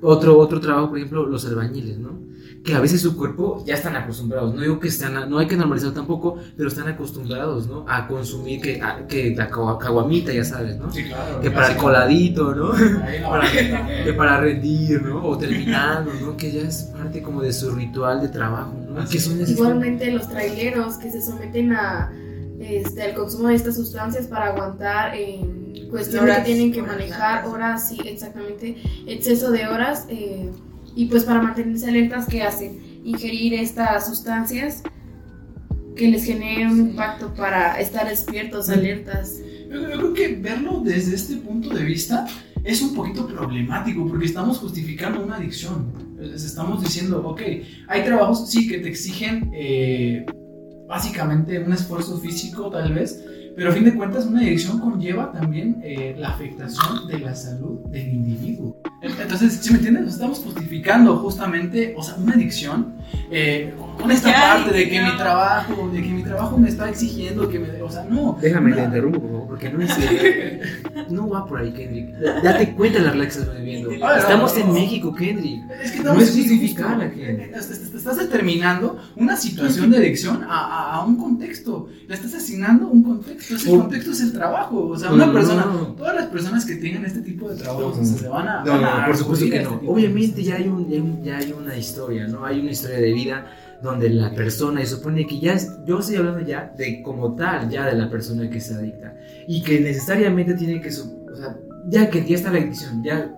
[0.00, 2.18] otro, otro trabajo, por ejemplo, los albañiles, ¿no?
[2.66, 4.52] Que a veces su cuerpo ya están acostumbrados.
[4.52, 7.84] No digo que están, no hay que normalizarlo tampoco, pero están acostumbrados, ¿no?
[7.88, 10.90] A consumir que, a- que la cagua- caguamita, ya sabes, ¿no?
[10.92, 11.40] Sí, claro.
[11.40, 12.72] Que para el coladito, ¿no?
[13.28, 13.46] Para,
[14.04, 15.24] que para rendir, ¿no?
[15.24, 16.36] O terminando, ¿no?
[16.36, 19.08] Que ya es parte como de su ritual de trabajo, ¿no?
[19.08, 19.40] Que son.
[19.48, 22.10] Igualmente los traileros que se someten a
[22.58, 26.44] este, al consumo de estas sustancias para aguantar en cuestión de que Horas.
[26.46, 28.76] tienen que Horas manejar horas, sí, exactamente,
[29.06, 30.50] exceso de horas eh,
[30.96, 32.80] y pues para mantenerse alertas, ¿qué hacen?
[33.04, 34.82] Ingerir estas sustancias
[35.94, 39.38] que les generen un impacto para estar despiertos, alertas.
[39.70, 42.26] Yo, creo que verlo desde este punto de vista
[42.64, 45.92] es un poquito problemático porque estamos justificando una adicción.
[46.34, 47.42] Estamos diciendo, ok,
[47.88, 50.24] hay trabajos, sí, que te exigen eh,
[50.88, 53.22] básicamente un esfuerzo físico tal vez,
[53.56, 57.78] pero a fin de cuentas una adicción conlleva también eh, la afectación de la salud
[57.86, 58.76] del individuo.
[59.00, 60.12] Entonces, ¿sí me entiendes?
[60.12, 62.96] Estamos justificando justamente, o sea, una adicción
[63.30, 65.10] eh, con esta Ya, parte de que ya.
[65.10, 68.38] mi trabajo, de que mi trabajo me está exigiendo que me, o sea, no.
[68.40, 69.96] Déjame te una- interrumpo, por favor, porque no es.
[71.10, 72.16] No va por ahí, Kendrick.
[72.42, 73.90] Date cuenta de la realidad que estás viviendo.
[74.02, 74.64] Ah, no, Estamos no.
[74.64, 75.62] en México, Kendrick.
[75.82, 77.40] Es que No estamos es justificar justo- a quién.
[77.40, 81.88] est- est- Estás determinando una situación de adicción a, a- a un contexto.
[82.08, 83.54] Le estás asignando un contexto.
[83.54, 83.78] Ese Oh.
[83.80, 84.88] contexto es el trabajo.
[84.88, 85.78] O sea, No, una no, persona, no.
[85.94, 88.64] todas las personas que tengan este tipo de trabajos No, o sea, se van a.
[88.64, 89.70] No, van no, a por supuesto que no.
[89.74, 92.44] este Obviamente ya, hay un- ya hay una historia, ¿no?
[92.44, 93.46] Hay una historia de vida
[93.82, 97.68] donde la persona, y supone que ya es, yo estoy hablando ya de como tal,
[97.70, 99.14] ya de la persona que se adicta,
[99.46, 101.56] y que necesariamente tiene que, su- o sea,
[101.88, 103.32] ya que ya está la adicción, ya,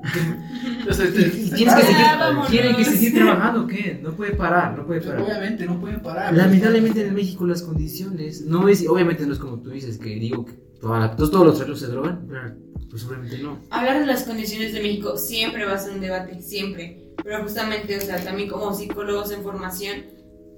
[0.80, 1.82] Entonces, y- y tienes que
[2.48, 4.00] seguir, que seguir trabajando, ¿qué?
[4.02, 5.20] No puede parar, no puede parar.
[5.22, 6.32] Obviamente no pueden parar.
[6.34, 10.44] Lamentablemente en México las condiciones, no es, obviamente no es como tú dices, que digo
[10.46, 12.54] que toda la- todos, todos los tratos se drogan, pero,
[12.90, 13.58] pues obviamente no.
[13.70, 17.04] Hablar de las condiciones de México siempre va a ser un debate, siempre.
[17.22, 19.96] Pero justamente, o sea, también como psicólogos en formación,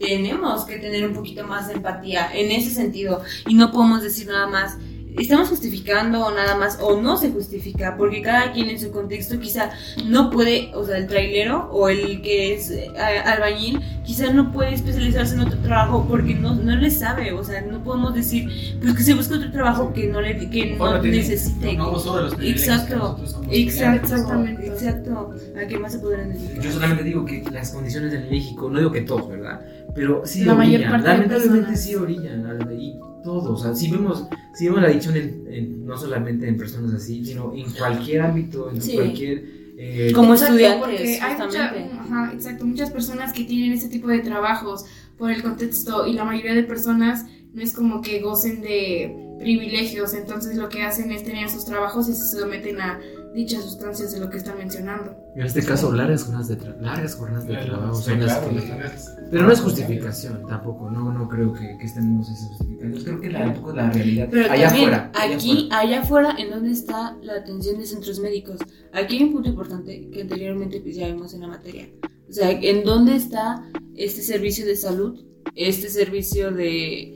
[0.01, 3.23] tenemos que tener un poquito más de empatía en ese sentido.
[3.47, 4.77] Y no podemos decir nada más,
[5.19, 9.39] estamos justificando o nada más, o no se justifica, porque cada quien en su contexto
[9.39, 9.71] quizá
[10.07, 12.89] no puede, o sea, el trailero o el que es eh,
[13.25, 17.61] albañil, quizá no puede especializarse en otro trabajo porque no, no le sabe, o sea,
[17.63, 21.75] no podemos decir, pues que se busque otro trabajo que no, le, que no necesite.
[21.75, 21.93] No
[22.37, 23.19] que Exacto,
[23.51, 24.07] Exacto.
[24.07, 24.67] Exactamente.
[24.67, 25.35] Exacto.
[25.61, 26.63] ¿A qué más se podrán dedicar?
[26.63, 29.61] Yo solamente digo que las condiciones en México, no digo que todos, ¿verdad?
[29.95, 34.67] Pero sí La mayor parte lamentablemente sí orillan, y todos, o sea, si vemos, si
[34.67, 38.81] vemos la adicción en, en- no solamente en personas así, sino en cualquier ámbito, en
[38.81, 38.95] Sí.
[38.95, 39.45] cualquier...
[39.83, 44.09] eh, Como Exacto, estudiantes, porque hay mucha- ajá, exacto, muchas personas que tienen este tipo
[44.09, 44.85] de trabajos
[45.19, 50.15] por el contexto y la mayoría de personas no es como que gocen de privilegios,
[50.15, 53.01] entonces lo que hacen es tener sus trabajos y se someten a
[53.35, 55.15] dichas sustancias de lo que están mencionando.
[55.37, 59.21] En este caso, largas jornadas de, tra- largas jornadas de trabajo Sí, son las que-
[59.31, 62.97] Pero no es justificación tampoco, no, no creo que, que estemos justificando.
[62.99, 65.13] Yo creo que la, un poco la realidad Pero allá también, afuera.
[65.15, 65.79] allá aquí, afuera.
[65.79, 68.59] allá afuera, ¿en dónde está la atención de centros médicos?
[68.93, 71.89] Aquí hay un punto importante que anteriormente pues, ya vimos en la materia.
[72.29, 73.63] O sea, ¿en dónde está
[73.97, 75.21] este servicio de salud?
[75.55, 77.15] Este servicio de,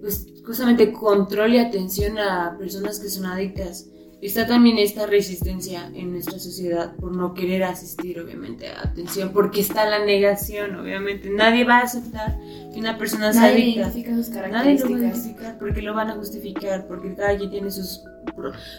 [0.00, 3.88] pues, justamente control y atención a personas que son adictas.
[4.24, 9.60] Está también esta resistencia en nuestra sociedad por no querer asistir, obviamente, a atención, porque
[9.60, 11.28] está la negación, obviamente.
[11.28, 12.38] Nadie va a aceptar
[12.72, 15.12] que una persona sea Nadie identifica sus Nadie lo va a características.
[15.12, 18.02] justificar porque lo van a justificar, porque cada quien tiene sus,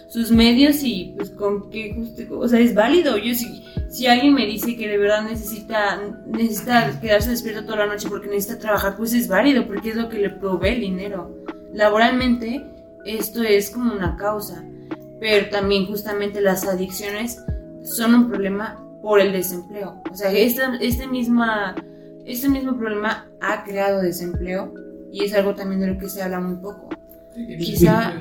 [0.08, 2.40] sus medios y pues con qué justifico.
[2.40, 3.16] O sea, es válido.
[3.20, 7.86] Yo si, si alguien me dice que de verdad necesita, necesita quedarse despierto toda la
[7.86, 11.38] noche porque necesita trabajar, pues es válido porque es lo que le provee el dinero.
[11.72, 12.66] Laboralmente,
[13.06, 14.64] esto es como una causa,
[15.20, 17.42] pero también justamente las adicciones
[17.84, 20.02] son un problema por el desempleo.
[20.12, 21.76] O sea, esta, este misma
[22.26, 24.74] este mismo problema ha creado desempleo
[25.12, 26.90] y es algo también de lo que se habla muy poco.
[27.36, 28.14] Quizá-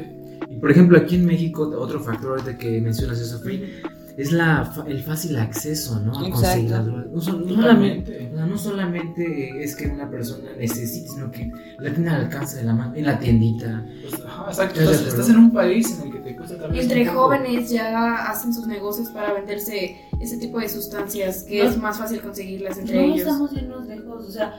[0.51, 3.81] Y por ejemplo, aquí en México, otro factor ahorita que mencionas eso, Free,
[4.17, 6.13] es la, fa- el fácil acceso, ¿no?
[6.13, 6.33] A Exacto.
[6.41, 7.07] conseguir las drogas.
[7.13, 8.33] No, sol- no solamente, Totalmente.
[8.33, 12.57] o sea, no solamente es que una persona necesite, sino que la tiene al alcance
[12.59, 13.85] de la mano, en la tiendita.
[14.09, 14.81] Pues, ajá, exacto.
[14.81, 18.27] Estoy de Estás, en un país en el que te cuesta vez Entre jóvenes ya
[18.31, 21.71] hacen sus negocios para venderse ese tipo de sustancias que No.
[21.71, 23.19] es más fácil conseguirlas entre No ellos.
[23.21, 24.55] estamos yendo lejos, o sea,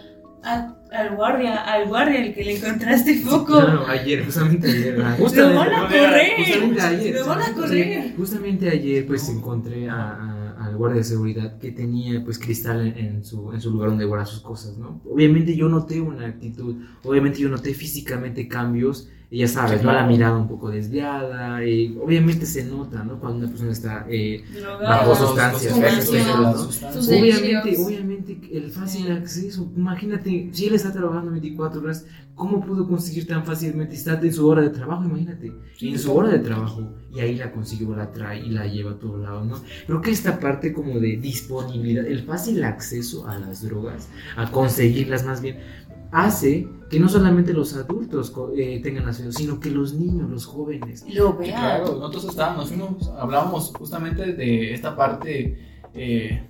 [0.45, 3.53] al guardia, al guardia el que le encontraste foco.
[3.59, 4.97] Claro, ayer, justamente ayer.
[4.99, 6.31] Lo Justamente, van a no, correr.
[6.37, 7.15] justamente ayer.
[7.15, 8.13] Lo van a correr.
[8.15, 12.97] Justamente ayer pues encontré a, a- al guardia de seguridad que tenía pues cristal en,
[12.97, 15.01] en su, en su lugar donde guarda sus cosas, ¿no?
[15.05, 19.91] Obviamente yo noté una actitud, obviamente yo noté físicamente cambios, y ya sabes, ¿no?
[19.91, 23.19] La mirada un poco desviada, y obviamente se nota, ¿no?
[23.19, 24.05] Cuando una persona está...
[24.09, 24.43] eh.
[24.81, 26.57] Bajo sustancias, ¿no?
[26.57, 26.93] sustancias.
[26.93, 32.87] Sus Obviamente, obviamente el fácil acceso, imagínate, si él está trabajando 24 horas, ¿cómo pudo
[32.87, 33.95] conseguir tan fácilmente?
[33.95, 37.35] Está en su hora de trabajo, imagínate, Sí, en su hora de trabajo, y ahí
[37.35, 39.61] la consiguió, la trae y la lleva a todos lados, ¿no?
[39.87, 44.07] Creo que esta parte como de disponibilidad, el fácil acceso a las drogas,
[44.37, 45.57] a conseguirlas más bien,
[46.15, 50.45] hace que no solamente los adultos co- eh, tengan acceso, sino que los niños, los
[50.45, 51.03] jóvenes.
[51.13, 51.59] Lo Sí, vean.
[51.59, 52.71] claro, nosotros estábamos,
[53.19, 55.57] hablábamos justamente de esta parte
[55.93, 56.47] eh,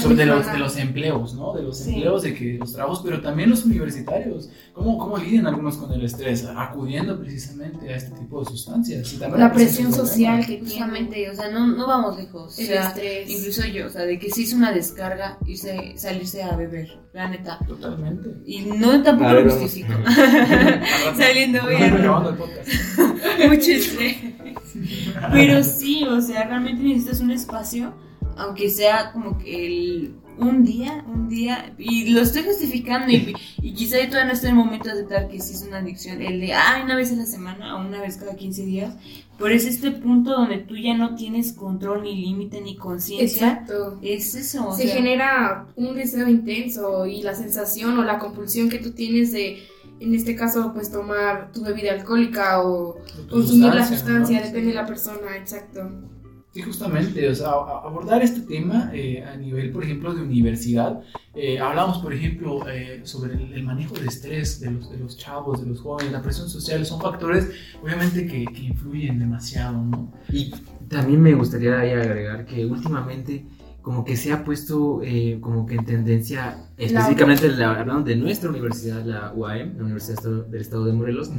[0.00, 1.52] sobre de los, de los empleos, ¿no?
[1.54, 1.94] De los Sí.
[1.94, 4.48] empleos, de que los trabajos, pero también los universitarios.
[4.72, 6.44] ¿Cómo, ¿Cómo lidian algunos con el estrés?
[6.56, 9.12] Acudiendo precisamente a este tipo de sustancias.
[9.12, 10.60] Y también La presión social que.
[10.60, 12.56] Justamente, o sea, no, no vamos lejos.
[12.58, 13.30] O El sea, estrés.
[13.30, 17.28] incluso yo, o sea, de que se hizo una descarga irse, salirse a beber, la
[17.28, 17.58] neta.
[17.66, 18.30] Totalmente.
[18.44, 19.92] Y no tampoco lo justifico.
[21.16, 21.94] Saliendo al bien.
[23.48, 24.16] Mucho estrés.
[25.32, 27.94] Pero sí, o sea, realmente necesitas un espacio,
[28.36, 33.72] aunque sea como que el, un día, un día, y lo estoy justificando, y, y
[33.74, 36.20] quizá yo todavía no estoy en el momento de aceptar que sí es una adicción,
[36.20, 38.94] el de, ah, una vez a la semana o una vez cada 15 días,
[39.38, 43.52] pero es este punto donde tú ya no tienes control, ni límite, ni conciencia.
[43.52, 43.98] Exacto.
[44.02, 48.70] Es eso, o Se sea, genera un deseo intenso y la sensación o la compulsión
[48.70, 49.62] que tú tienes de,
[50.00, 52.96] en este caso, pues tomar tu bebida alcohólica o
[53.30, 55.90] consumir la sustancia, depende de la persona, exacto.
[56.56, 61.02] Sí, justamente, o sea, abordar este tema eh, a nivel, por ejemplo, de universidad.
[61.34, 65.18] Eh, hablamos, por ejemplo, eh, sobre el, el manejo de estrés de los, de los
[65.18, 67.50] chavos, de los jóvenes, la presión social, son factores,
[67.82, 70.10] obviamente, que, que influyen demasiado, ¿no?
[70.32, 70.50] Y
[70.88, 73.44] también me gustaría ahí agregar que últimamente
[73.82, 78.48] como que se ha puesto eh, como que en tendencia, específicamente la- hablando de nuestra
[78.48, 81.30] universidad, la UAM, la Universidad del Estado de Morelos,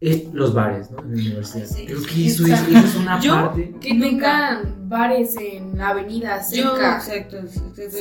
[0.00, 0.98] eh, los bares, ¿no?
[0.98, 1.66] En la universidad.
[1.70, 1.86] Ay, sí.
[1.86, 3.74] Creo que eso es, eso es una Yo- parte...
[3.80, 6.96] Que tengan bares en la avenida yo, cerca.
[6.96, 7.36] exacto.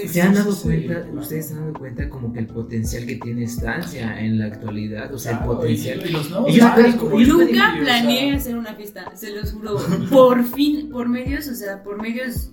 [0.08, 1.20] ¿Se han dado Sí, cuenta, claro.
[1.20, 5.14] ustedes se han dado cuenta como que el potencial que tiene estancia en la actualidad?
[5.14, 6.02] O sea, el potencial...
[6.06, 9.78] Y, y los nuevos Ellos bares, como Nunca planeé hacer una fiesta, se los juro.
[10.10, 12.52] Por fin, por medios, o sea, por medios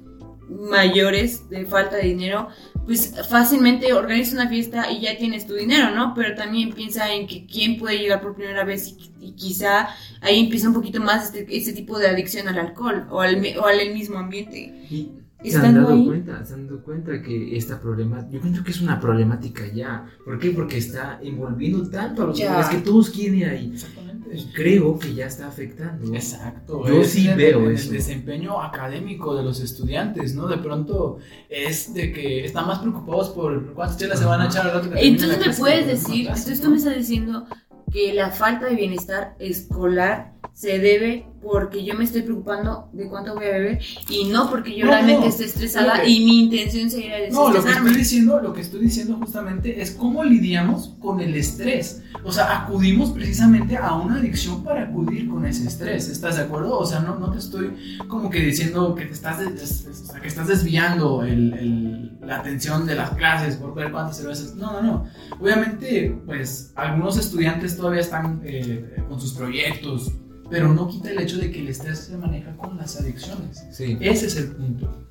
[0.50, 2.48] mayores de falta de dinero,
[2.86, 6.12] pues fácilmente organiza una fiesta y ya tienes tu dinero, ¿no?
[6.14, 9.88] Pero también piensa en que quién puede llegar por primera vez y, quizá
[10.22, 13.66] ahí empieza un poquito más este, este tipo de adicción al alcohol o al, o
[13.66, 14.58] al mismo ambiente.
[14.90, 15.12] Y
[15.44, 18.70] se han dado ahí, cuenta, se han dado cuenta que esta problemática, yo pienso que
[18.70, 20.06] es una problemática ya.
[20.24, 20.50] ¿Por qué?
[20.50, 23.70] Porque está envolviendo tanto a los jóvenes que todos quieren ir ahí.
[23.72, 24.10] Exactamente.
[24.32, 26.14] Y creo que ya está afectando.
[26.14, 26.86] Exacto.
[26.86, 27.90] Yo es sí veo eso.
[27.90, 30.46] El desempeño académico de los estudiantes, ¿no?
[30.46, 34.66] De pronto es de que están más preocupados por cuántas chelas se van a echar
[34.66, 37.46] al rato que termine Entonces me puedes decir, entonces tú me estás diciendo
[37.90, 43.34] que la falta de bienestar escolar se debe porque yo me estoy preocupando de cuánto
[43.34, 45.26] voy a beber y no porque yo No, realmente no.
[45.28, 47.90] esté estresada que- y mi intención sería No, lo que desestresarme.
[47.90, 52.02] estoy diciendo, lo que estoy diciendo justamente es cómo lidiamos con el estrés.
[52.24, 56.08] O sea, acudimos precisamente a una adicción para acudir con ese estrés.
[56.08, 56.78] ¿Estás de acuerdo?
[56.78, 57.74] O sea, no, no te estoy
[58.06, 62.84] como que diciendo que te estás, o sea, que estás desviando el- el- la atención
[62.86, 64.54] de las clases por ver cuántas cervezas.
[64.56, 65.06] No, no, no.
[65.40, 70.12] Obviamente, pues algunos estudiantes todavía están eh, con sus proyectos,
[70.50, 73.64] pero no quita el hecho de que el estrés se maneja con las adicciones.
[73.72, 73.96] Sí.
[74.00, 75.06] Ese es el punto.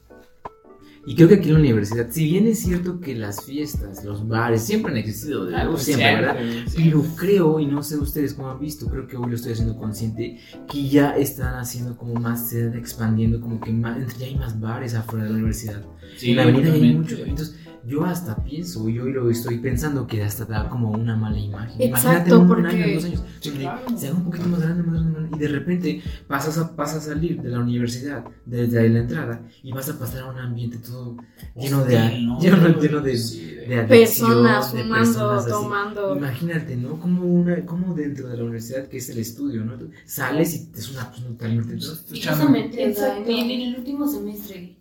[1.06, 4.28] Y creo que aquí en la universidad, si bien es cierto que las fiestas, los
[4.28, 6.38] bares siempre han existido, de algo pues siempre, ¿verdad?
[6.38, 6.84] siempre.
[6.84, 9.78] Pero creo, y no sé ustedes cómo han visto, creo que hoy lo estoy haciendo
[9.78, 14.36] consciente, que ya están haciendo como más, se están expandiendo, como que más, ya hay
[14.36, 15.82] más bares afuera de la universidad.
[16.18, 17.20] Sí, en la avenida hay muchos.
[17.20, 21.38] Entonces, yo hasta pienso, y hoy lo estoy pensando, que hasta da como una mala
[21.40, 21.82] imagen.
[21.82, 23.98] Exacto, Imagínate en un porque- año, en dos años, Claro.
[23.98, 26.72] se haga un poquito más grande, más grande, más grande, y de repente pasas a,
[26.76, 30.38] vas a salir de la universidad, desde la entrada, y vas a pasar a un
[30.38, 31.18] ambiente todo
[31.56, 32.40] lleno de, ¿no?
[32.42, 36.16] lleno, lleno de, Sí, de- de adicción, Personas de fumando, personas tomando.
[36.18, 37.00] Imagínate, ¿no?
[37.00, 39.74] Como, una, como dentro de la universidad, que es el estudio, ¿no?
[39.78, 41.74] Tú sales y te suena pues, totalmente.
[41.76, 41.80] ¿no?
[41.80, 42.46] Y Escuchando.
[42.48, 44.76] justamente, en el último semestre,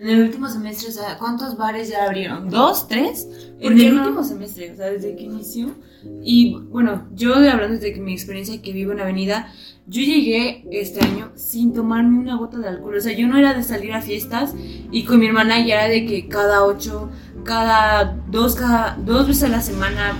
[0.00, 2.48] en el último semestre, o sea, ¿cuántos bares ya abrieron?
[2.48, 2.88] ¿Dos?
[2.88, 3.28] ¿Tres?
[3.60, 4.02] ¿Por En el no?
[4.02, 5.74] último semestre, o sea, desde que inició.
[6.22, 9.52] Y bueno, yo hablando desde que mi experiencia que vivo en Avenida,
[9.86, 12.96] yo llegué este año sin tomarme una gota de alcohol.
[12.96, 14.54] O sea, yo no era de salir a fiestas
[14.90, 17.10] y con mi hermana ya era de que cada ocho,
[17.44, 20.14] cada dos, cada dos veces a la semana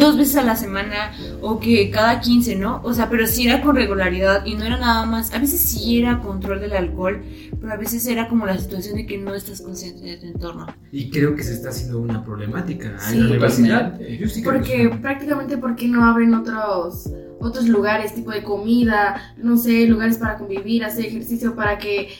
[0.00, 2.80] dos veces a la semana o que cada 15, ¿no?
[2.82, 5.32] O sea, pero sí era con regularidad y no era nada más.
[5.32, 7.22] A veces sí era control del alcohol,
[7.60, 10.66] pero a veces era como la situación de que no estás consciente de tu entorno.
[10.90, 13.98] Y creo que se está haciendo una problemática Sí, en la universidad.
[13.98, 17.10] sí creo Porque que- prácticamente porque no abren otros
[17.42, 22.10] otros lugares, tipo de comida, no sé, lugares para convivir, hacer ejercicio para que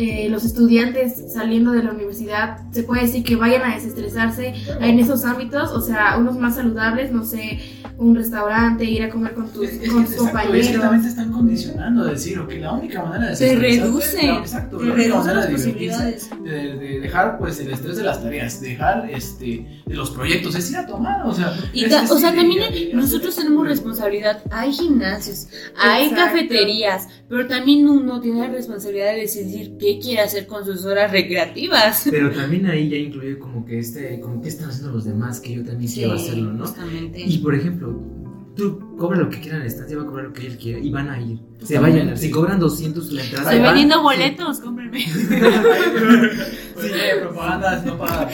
[0.00, 4.98] eh, los estudiantes saliendo de la universidad se puede decir que vayan a desestresarse en
[4.98, 7.58] esos ámbitos, o sea, unos más saludables, no sé,
[7.98, 10.48] un restaurante, ir a comer con tus, Es, es con que, tus exacto, es que
[10.48, 10.80] compañeros.
[10.80, 14.78] también te están condicionando a decir, ok, la única manera de desestresarte- reduce, la- exacto,
[14.78, 18.60] te la única manera de divertirse, de, de dejar pues el estrés de las tareas,
[18.60, 22.34] dejar este de los proyectos, es ir a tomar, o sea, Y ta- o sea,
[22.34, 24.42] también ir- ir- nosotros tenemos responsabilidad.
[24.50, 26.24] Hay gimnasios, hay Exacto.
[26.32, 31.10] cafeterías, pero también uno tiene la responsabilidad de decidir qué quiere hacer con sus horas
[31.10, 32.06] recreativas.
[32.10, 35.54] Pero también ahí ya incluye como que este, como que están haciendo los demás, que
[35.54, 36.66] yo también quiero hacerlo, ¿no?
[36.66, 37.22] Justamente.
[37.26, 37.98] Y por ejemplo,
[38.54, 40.90] tú cobra lo que quieran, la estancia va a cobrar lo que él quiera y
[40.90, 41.38] van a ir.
[41.60, 42.00] Se Totalmente.
[42.04, 43.50] vayan, si cobran 200 la entrada.
[43.52, 44.00] Estoy vendiendo sí.
[44.02, 45.04] boletos, cómprenme.
[46.74, 48.28] Pues, eh, propagandas no pagan.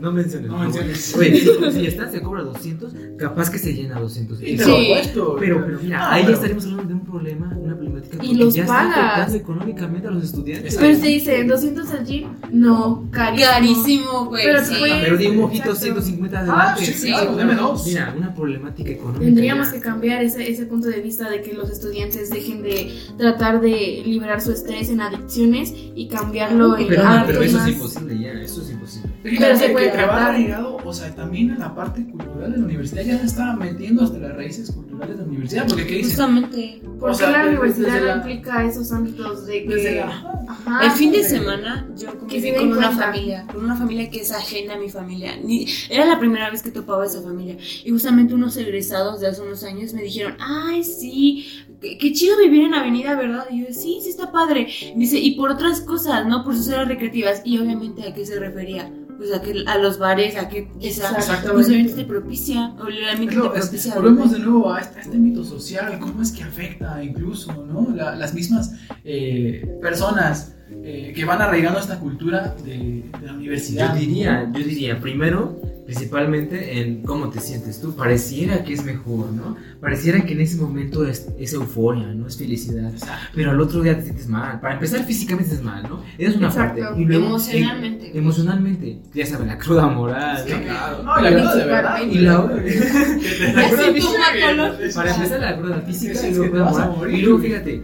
[0.00, 0.48] No, menciones.
[0.50, 1.14] No menciones.
[1.16, 4.38] Oye, si, si estancia cobra 200, capaz que se llena 200.
[4.38, 4.92] Sí, Sí.
[5.14, 8.16] Pero, pero mira, Ah, ahí pero- estaríamos hablando de un problema, una problemática.
[8.16, 8.96] Y porque los ya está pagas.
[8.98, 10.76] afectando económicamente a los estudiantes.
[10.76, 13.50] Pero se dice, 200 al gym, no, carísimo.
[13.50, 14.44] Carísimo, güey.
[14.44, 14.74] Pero sí.
[14.78, 16.00] pues- Pero di un mojito Exacto.
[16.02, 16.84] 150 Ah, adelante.
[16.92, 17.12] sí,
[17.58, 17.86] dos.
[17.86, 19.24] Mira, una problemática económica.
[19.24, 23.60] Tendríamos que cambiar ese, ese punto de vista de que los estudiantes dejen de tratar
[23.60, 27.68] de liberar su estrés en adicciones y cambiarlo en Pero, no, hábitos pero eso más.
[27.68, 29.10] es imposible ya, eso es imposible.
[29.22, 30.30] Pero se puede tratar.
[30.30, 34.04] arraigado, o sea, también en la parte cultural de la universidad ya se está metiendo
[34.04, 36.10] hasta las raíces culturales de la universidad, porque ¿qué dicen?
[36.10, 36.80] Justamente.
[36.98, 39.74] Porque O sea, la universidad la- implica esos ámbitos de que...
[39.74, 40.84] Desde la- Ajá.
[40.84, 43.06] El fin de semana yo Que conviví con una cuenta.
[43.06, 45.36] familia, con una familia que es ajena a mi familia.
[45.42, 47.56] Ni- era la primera vez que topaba esa familia.
[47.84, 51.46] Y justamente unos egresados de hace unos años me dijeron, ay, sí,
[51.80, 53.44] qué, qué chido vivir en Avenida, ¿verdad?
[53.50, 54.68] Y yo, sí, sí está padre.
[54.96, 56.44] Dice, y por otras cosas, ¿no?
[56.44, 57.42] Por sus horas recreativas.
[57.44, 58.90] Y obviamente a qué se refería.
[59.16, 61.14] Pues a, que, a los bares, a que esa,
[61.52, 63.94] pues obviamente te propicia, o el ambiente te Pero, es- propicia.
[63.94, 67.94] volvemos de nuevo a este, a este mito social, cómo es que afecta incluso, ¿no?
[67.94, 68.72] La- las mismas
[69.04, 73.94] eh, personas eh, que van arraigando esta cultura de, de la Yo universidad.
[73.94, 77.94] diría, yo diría, primero, principalmente en cómo te sientes tú.
[77.94, 79.56] Pareciera que es mejor, ¿no?
[79.80, 82.26] Pareciera que en ese momento es, es euforia, ¿no?
[82.26, 82.90] Es felicidad.
[82.90, 83.26] Exacto.
[83.34, 84.60] Pero al otro día te sientes mal.
[84.60, 86.02] Para empezar, físicamente te sientes mal, ¿no?
[86.18, 86.82] Esa es una Exacto.
[86.82, 87.02] parte.
[87.02, 88.06] Y luego, Emocionalmente.
[88.06, 88.98] eh, emocionalmente.
[89.14, 90.62] Ya sabes, la cruda moral, ¿no?
[90.62, 91.02] Claro.
[91.02, 92.02] No, y la verdad de verdad.
[92.02, 92.56] Y la otra.
[94.94, 97.14] Para empezar, la cruda física es luego moral.
[97.14, 97.82] Y luego, fíjate,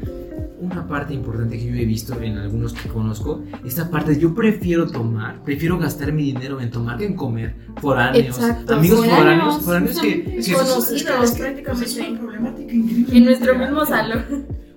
[0.61, 4.87] una parte importante que yo he visto en algunos que conozco, esta parte, yo prefiero
[4.87, 7.55] tomar, prefiero gastar mi dinero en tomar que en comer.
[7.81, 10.91] Foráneos, Exacto, amigos foráneos, foráneos, foráneos que, que Conocidos.
[10.93, 11.85] Es que- es prácticamente.
[11.87, 13.17] es una problemática increíble.
[13.19, 14.25] En nuestro mismo salón.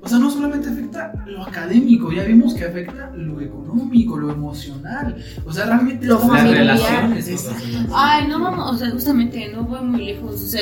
[0.06, 5.16] O sea, no solamente afecta lo académico, ya vimos que afecta lo económico, lo emocional.
[5.46, 6.20] O sea, realmente Lo.
[6.28, 7.48] Las relaciones.
[7.94, 10.36] Ay, no vamos, o sea, justamente no voy muy lejos.
[10.36, 10.62] O sea,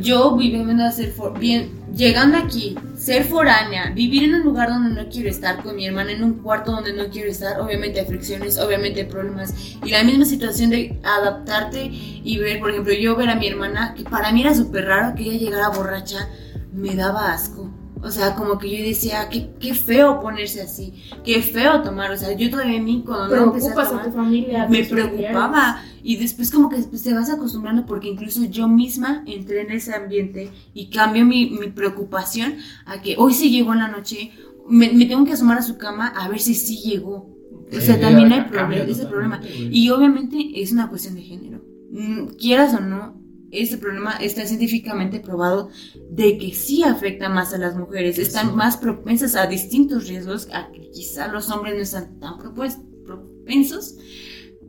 [0.00, 5.02] yo viviendo a ser for- bien, llegando aquí, ser foránea, vivir en un lugar donde
[5.02, 8.06] no quiero estar con mi hermana, en un cuarto donde no quiero estar, obviamente hay
[8.06, 9.54] fricciones, obviamente problemas.
[9.84, 13.94] Y la misma situación de adaptarte y ver, por ejemplo, yo ver a mi hermana,
[13.94, 16.28] que para mí era súper raro que ella llegara borracha,
[16.72, 17.70] me daba asco.
[18.02, 20.92] O sea, como que yo decía, qué, qué feo ponerse así,
[21.24, 22.10] qué feo tomar.
[22.10, 24.64] O sea, yo todavía a mí cuando no empecé a Preocupas a tomar, tu familia.
[24.64, 29.22] a me preocupaba y después como que después te vas acostumbrando porque incluso yo misma
[29.26, 33.78] entré en ese ambiente y cambió mi, mi preocupación a que hoy sí llegó en
[33.80, 34.32] la noche,
[34.68, 37.30] me, me tengo que asomar a su cama a ver si sí llegó.
[37.74, 39.40] O sea, Sí, también hay problema, ese problema.
[39.70, 41.62] Y obviamente es una cuestión de género.
[41.90, 43.21] Mm, Quieras o no,
[43.52, 45.68] este problema está científicamente probado
[46.10, 48.54] de que sí afecta más a las mujeres, están Sí.
[48.56, 53.96] más propensas a distintos riesgos, a que quizá los hombres no están tan propensos,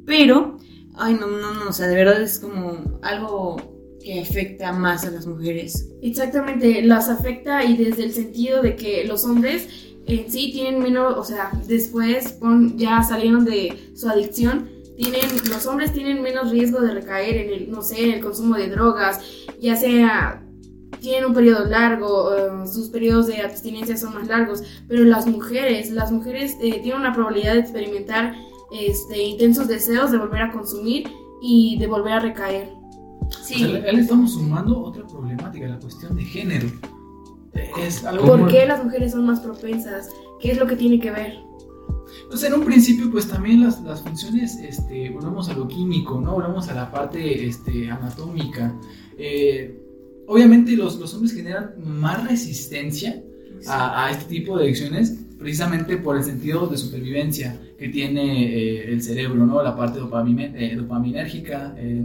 [0.05, 0.57] pero,
[0.95, 5.11] ay, no, no, no, o sea, de verdad es como algo que afecta más a
[5.11, 5.89] las mujeres.
[6.01, 9.67] Exactamente, las afecta y desde el sentido de que los hombres
[10.05, 15.65] en sí tienen menos, o sea, después pon- ya salieron de su adicción, tienen, los
[15.67, 19.19] hombres tienen menos riesgo de recaer en el, no sé, en el consumo de drogas,
[19.59, 20.39] ya sea
[20.99, 25.91] tienen un periodo largo, eh, sus periodos de abstinencia son más largos, pero las mujeres,
[25.91, 28.33] las mujeres eh, tienen una probabilidad de experimentar
[28.71, 31.09] este, intensos deseos de volver a consumir
[31.41, 32.69] y de volver a recaer.
[33.43, 36.67] Sí, O sea, le- le estamos sumando otra problemática, la cuestión de género.
[37.79, 40.09] Es algo ¿Por muy- qué las mujeres son más propensas?
[40.39, 41.37] ¿Qué es lo que tiene que ver?
[42.33, 46.31] Pues en un principio, pues también las, las funciones, este, volvemos a lo químico, ¿no?
[46.33, 48.75] Volvemos a la parte este, anatómica.
[49.19, 49.79] Eh,
[50.25, 53.21] obviamente los, los hombres generan más resistencia
[53.67, 59.03] a, este tipo de adicciones precisamente por el sentido de supervivencia que tiene eh, el
[59.03, 59.61] cerebro, ¿no?
[59.61, 62.03] La parte dopamine- eh, dopaminérgica, eh,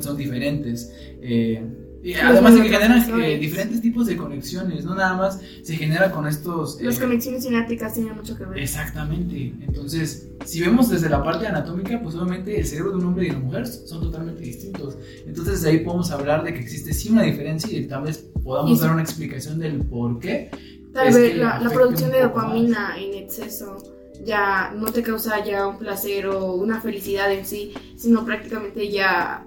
[0.00, 0.90] son diferentes.
[1.20, 1.62] eh,
[2.02, 6.10] y además de que generan eh, diferentes tipos de conexiones, no nada más se genera
[6.12, 6.80] con estos...
[6.80, 8.58] Las eh, conexiones sinápticas tienen mucho que ver.
[8.58, 9.52] Exactamente.
[9.66, 13.30] Entonces, si vemos desde la parte anatómica, pues obviamente el cerebro de un hombre y
[13.30, 14.96] de una mujer son totalmente distintos.
[15.26, 18.78] Entonces, de ahí podemos hablar de que existe sí una diferencia y tal vez podamos
[18.78, 20.50] Y- dar una explicación del por qué.
[20.92, 23.76] Tal vez la, la producción de dopamina en exceso
[24.24, 29.44] ya no te causa ya un placer o una felicidad en sí, sino prácticamente ya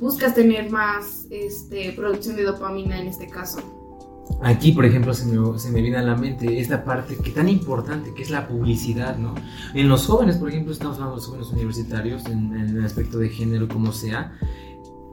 [0.00, 3.60] buscas tener más este, producción de dopamina en este caso.
[4.42, 7.48] Aquí, por ejemplo, se me, se me viene a la mente esta parte que tan
[7.48, 9.34] importante que es la publicidad, ¿no?
[9.74, 13.18] En los jóvenes, por ejemplo, estamos hablando de los jóvenes universitarios, en, en el aspecto
[13.18, 14.32] de género, como sea,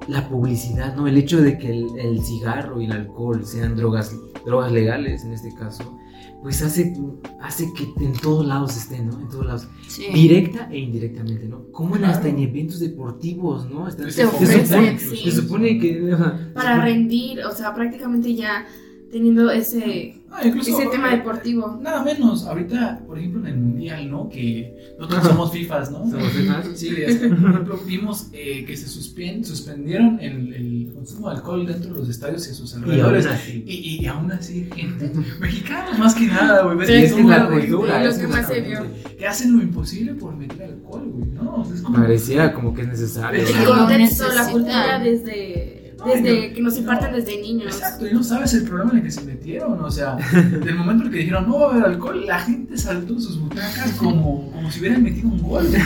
[0.08, 1.08] la publicidad, ¿no?
[1.08, 4.16] El hecho de que el, el cigarro y el alcohol sean drogas,
[4.46, 5.98] drogas legales, en este caso,
[6.42, 6.94] pues hace,
[7.42, 9.20] hace que en todos lados estén, ¿no?
[9.20, 9.68] En todos lados.
[9.88, 10.04] sí.
[10.14, 11.66] Directa e indirectamente, ¿no?
[11.72, 12.38] Como en hasta Claro.
[12.38, 13.88] en eventos deportivos, ¿no?
[13.88, 15.18] Están- Se se, ofrecen, supone, sí.
[15.18, 15.94] se supone que...
[15.94, 16.16] se
[16.54, 18.66] Para supone- rendir, o sea, prácticamente ya
[19.12, 21.80] teniendo ese, Ah, incluso, ese tema eh, deportivo.
[21.82, 24.28] Nada menos, ahorita, por ejemplo, en el Mundial, ¿no?
[24.28, 26.00] Que nosotros somos FIFAs, ¿no?
[26.10, 26.68] Somos FIFAs.
[26.76, 30.77] Sí, es por ejemplo, vimos eh, que se suspien- suspendieron el, el
[31.08, 33.26] consumo de alcohol dentro de los estadios y a sus Y aún alrededores.
[33.28, 33.64] así.
[33.66, 36.78] Y, y, y aún así, gente, mexicanos más que nada, güey.
[36.78, 38.82] ves Sí, que es que la cultura, lo es que más la se cultura.
[38.82, 39.18] vio.
[39.18, 41.56] Que hacen lo imposible por meter alcohol, güey, ¿no?
[41.56, 43.42] O sea, es como- Pareciera como que es necesario.
[43.48, 45.77] El contexto, la cultura desde,
[46.08, 46.80] desde no, que nos no.
[46.80, 47.76] imparten desde niños.
[47.76, 50.16] Exacto, y no sabes el problema en el que se metieron, o sea,
[50.64, 53.40] del momento en que dijeron no va a haber alcohol, la gente saltó de sus
[53.40, 55.68] butacas como, como si hubieran metido un gol.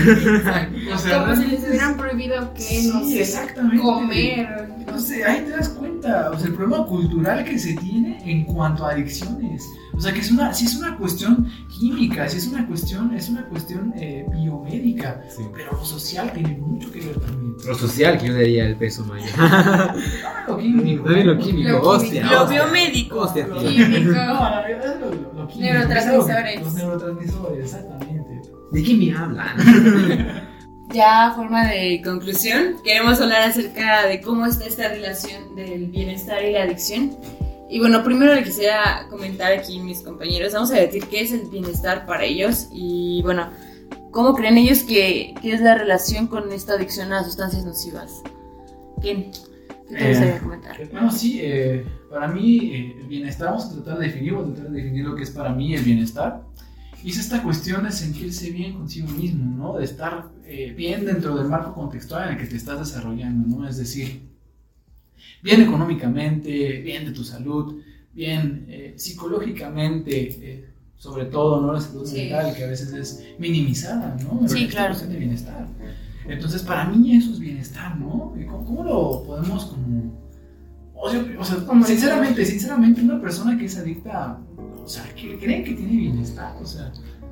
[0.93, 3.77] O sea, Como si les hubieran prohibido que, Sí, no sé, exactamente.
[3.81, 4.67] comer.
[4.87, 8.43] No sé, ahí te das cuenta, o sea, el problema cultural que se tiene en
[8.45, 9.63] cuanto a adicciones.
[9.93, 13.29] O sea, que es una, si es una cuestión química, si es una cuestión, es
[13.29, 15.43] una cuestión eh, biomédica, Sí.
[15.53, 17.55] pero lo social tiene mucho que ver también.
[17.65, 19.29] Lo social, que yo diría el peso mayor.
[20.47, 21.03] No, lo químico.
[21.03, 22.09] También lo químico, Lo hostia.
[22.21, 22.33] químico.
[22.35, 22.63] Lo hostia.
[22.63, 23.19] biomédico.
[23.19, 23.69] Hostia, Lo- tío.
[23.69, 24.11] Químico.
[24.11, 24.15] No,
[24.49, 25.73] la verdad es lo, lo- lo químico.
[25.73, 26.61] Neurotransmisores.
[26.63, 28.41] Los neurotransmisores, exactamente.
[28.71, 30.47] ¿De qué me hablan?
[30.93, 36.43] Ya a forma de conclusión, queremos hablar acerca de cómo está esta relación del bienestar
[36.43, 37.15] y la adicción.
[37.71, 41.47] Y bueno, primero le quisiera comentar aquí mis compañeros, vamos a decir qué es el
[41.49, 43.49] bienestar para ellos y bueno,
[44.11, 48.25] cómo creen ellos que, que es la relación con esta adicción a sustancias nocivas.
[49.01, 49.31] ¿Quién?
[49.87, 50.81] ¿Qué te Eh, gustaría comentar?
[50.91, 54.53] Bueno, sí, eh, para mí eh, el bienestar, vamos a tratar de definir, vamos a
[54.55, 56.43] tratar de definir lo que es para mí el bienestar.
[57.03, 59.77] Y es esta cuestión de sentirse bien consigo mismo, ¿no?
[59.77, 63.67] De estar eh, bien dentro del marco contextual en el que te estás desarrollando, ¿no?
[63.67, 64.30] Es decir,
[65.43, 67.81] bien económicamente, bien de tu salud,
[68.13, 70.65] bien eh, psicológicamente, eh,
[70.97, 71.73] sobre todo, ¿no?
[71.73, 72.15] La salud Sí.
[72.21, 74.47] mental, que a veces es minimizada, ¿no?
[74.47, 74.99] Sí, Esta claro.
[74.99, 75.67] de bienestar.
[76.27, 78.33] Entonces, para mí eso es bienestar, ¿no?
[78.39, 80.21] ¿Y ¿Cómo, cómo lo podemos como...
[80.93, 84.39] O sea, o sea, Como sinceramente, sinceramente, una persona que es adicta,
[84.83, 86.91] o sea, que cree que tiene bienestar, o sea...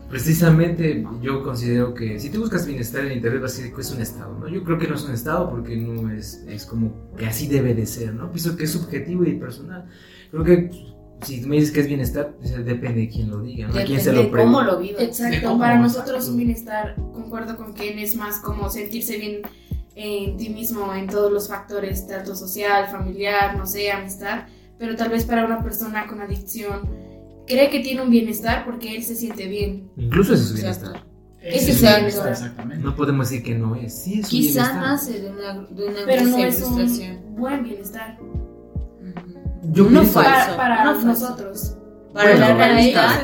[0.09, 3.91] Precisamente yo considero que si tú buscas bienestar en internet vas a decir que es
[3.91, 4.47] un estado, ¿no?
[4.47, 7.75] Yo creo que no es un estado porque no es, es como que así debe
[7.75, 8.31] de ser, ¿no?
[8.31, 9.85] Pienso que es subjetivo y personal.
[10.31, 10.71] Creo que
[11.21, 13.79] si me dices que es bienestar, pues, depende de quién lo diga, ¿no?
[13.79, 14.97] A quién se Depende lo de cómo lo vivas.
[14.97, 19.41] De Exacto, cómo, para nosotros un bienestar, concuerdo con Ken, es más como sentirse bien
[19.93, 24.45] en ti mismo, en todos los factores, tanto social, familiar, no sé, amistad,
[24.77, 26.89] pero tal vez para una persona con adicción
[27.49, 29.91] cree que tiene un bienestar porque él se siente bien.
[29.97, 30.91] Incluso es Exacto.
[30.93, 31.09] bienestar.
[31.41, 32.31] Ese es es el bienestar, bienestar.
[32.31, 32.83] exactamente.
[32.83, 33.93] No podemos decir que no es.
[34.03, 34.81] Sí, es Quizá bienestar.
[34.81, 38.17] nace de una, de una Pero no es un buen bienestar.
[39.71, 40.55] Yo No pienso- falso.
[40.55, 41.07] para, para no falso.
[41.07, 41.77] nosotros.
[42.13, 43.21] Para Bueno, la realidad.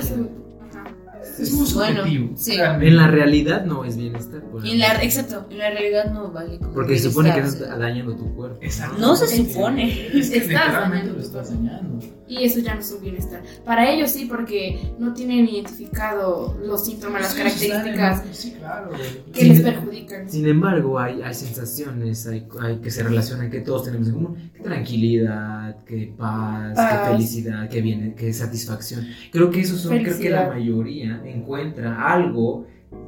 [1.40, 2.30] Es muy Bueno, subjetivo.
[2.38, 2.58] sí.
[2.58, 2.88] realmente.
[2.88, 4.42] En la realidad no es bienestar.
[4.44, 7.78] por en la, exacto, en la realidad no vale como Porque se supone que estás
[7.80, 8.58] dañando tu cuerpo.
[8.62, 8.98] Exacto.
[9.00, 10.08] No se supone.
[10.18, 12.00] Es que Estás dañando lo estás dañando.
[12.28, 13.44] Y eso ya no es un bienestar.
[13.64, 18.90] Para ellos sí, porque no tienen identificado los síntomas, las Sí, características Sí, claro.
[19.32, 19.50] que Sí.
[19.50, 20.28] les perjudican.
[20.30, 24.52] Sin embargo, hay, hay sensaciones hay, hay que se relacionan que todos tenemos en común.
[24.56, 27.00] Que tranquilidad, que paz, Paz.
[27.10, 29.06] que felicidad, que, viene, que satisfacción.
[29.32, 30.48] Creo que esos son, creo que Felicidad.
[30.48, 32.66] la mayoría encuentra algo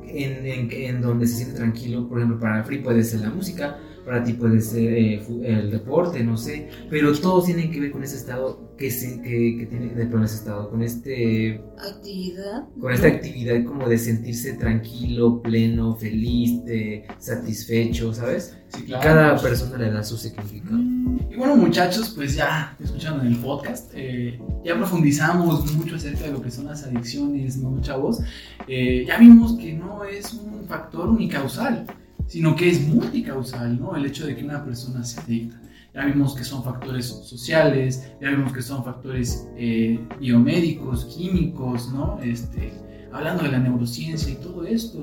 [0.07, 2.07] en, en, en donde se siente tranquilo.
[2.07, 6.23] Por ejemplo, para Free puede ser la música, para ti puede ser eh, el deporte,
[6.23, 6.69] no sé.
[6.89, 10.23] Pero todos tienen que ver con ese estado que, se, que, que tiene, de- con
[10.23, 12.63] ese estado, con este Actividad.
[12.79, 18.55] con esta actividad como de sentirse tranquilo, pleno, feliz, de, satisfecho, ¿sabes?
[18.69, 19.03] Sí, Y claro.
[19.03, 20.77] cada persona le da su significado.
[20.77, 26.31] Y bueno, muchachos, pues ya escucharon en el podcast, eh, ya profundizamos mucho acerca de
[26.31, 28.19] lo que son las adicciones, ¿no, chavos?
[28.67, 31.85] Eh, ya vimos que no es un factor unicausal,
[32.27, 33.95] sino que es multicausal, ¿no?
[33.95, 35.61] El hecho de que una persona se adicta.
[35.97, 42.19] Ya vimos que son factores sociales, ya vimos que son factores eh, biomédicos, químicos, ¿no?
[42.21, 42.71] Este,
[43.11, 45.01] hablando de la neurociencia y todo esto.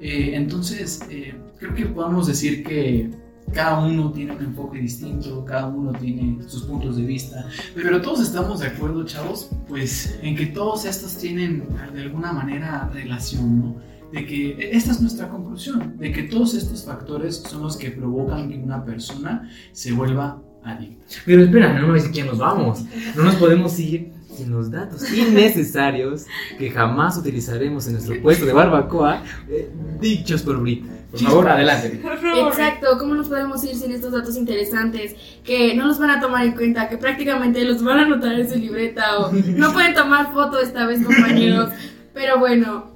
[0.00, 3.10] Eh, entonces, eh, creo que podemos decir que
[3.52, 8.20] cada uno tiene un enfoque distinto, cada uno tiene sus puntos de vista, pero todos
[8.20, 13.89] estamos de acuerdo, chavos, pues en que todos estos tienen de alguna manera relación, ¿no?
[14.12, 18.48] De que esta es nuestra conclusión, de que todos estos factores son los que provocan
[18.48, 21.04] que una persona se vuelva adicta.
[21.24, 22.84] Pero espera, no me dice que nos vamos.
[23.16, 26.24] No nos podemos ir sin los datos innecesarios
[26.58, 30.84] que jamás utilizaremos en nuestro puesto de barbacoa, eh, dichos por Brit.
[31.10, 32.00] Por favor, adelante.
[32.46, 36.46] Exacto, ¿cómo nos podemos ir sin estos datos interesantes que no los van a tomar
[36.46, 40.32] en cuenta, que prácticamente los van a anotar en su libreta o no pueden tomar
[40.32, 41.70] foto esta vez, compañeros?
[42.14, 42.89] Pero bueno,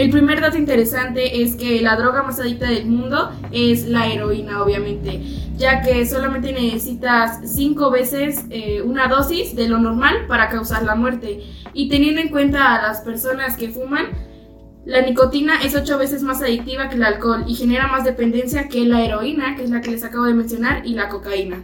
[0.00, 4.62] el primer dato interesante es que la droga más adicta del mundo es la heroína,
[4.62, 5.20] obviamente,
[5.58, 10.94] ya que solamente necesitas cinco veces eh, una dosis de lo normal para causar la
[10.94, 11.42] muerte.
[11.74, 14.06] Y teniendo en cuenta a las personas que fuman,
[14.86, 18.86] la nicotina es ocho veces más adictiva que el alcohol y genera más dependencia que
[18.86, 21.62] la heroína, que es la que les acabo de mencionar, y la cocaína.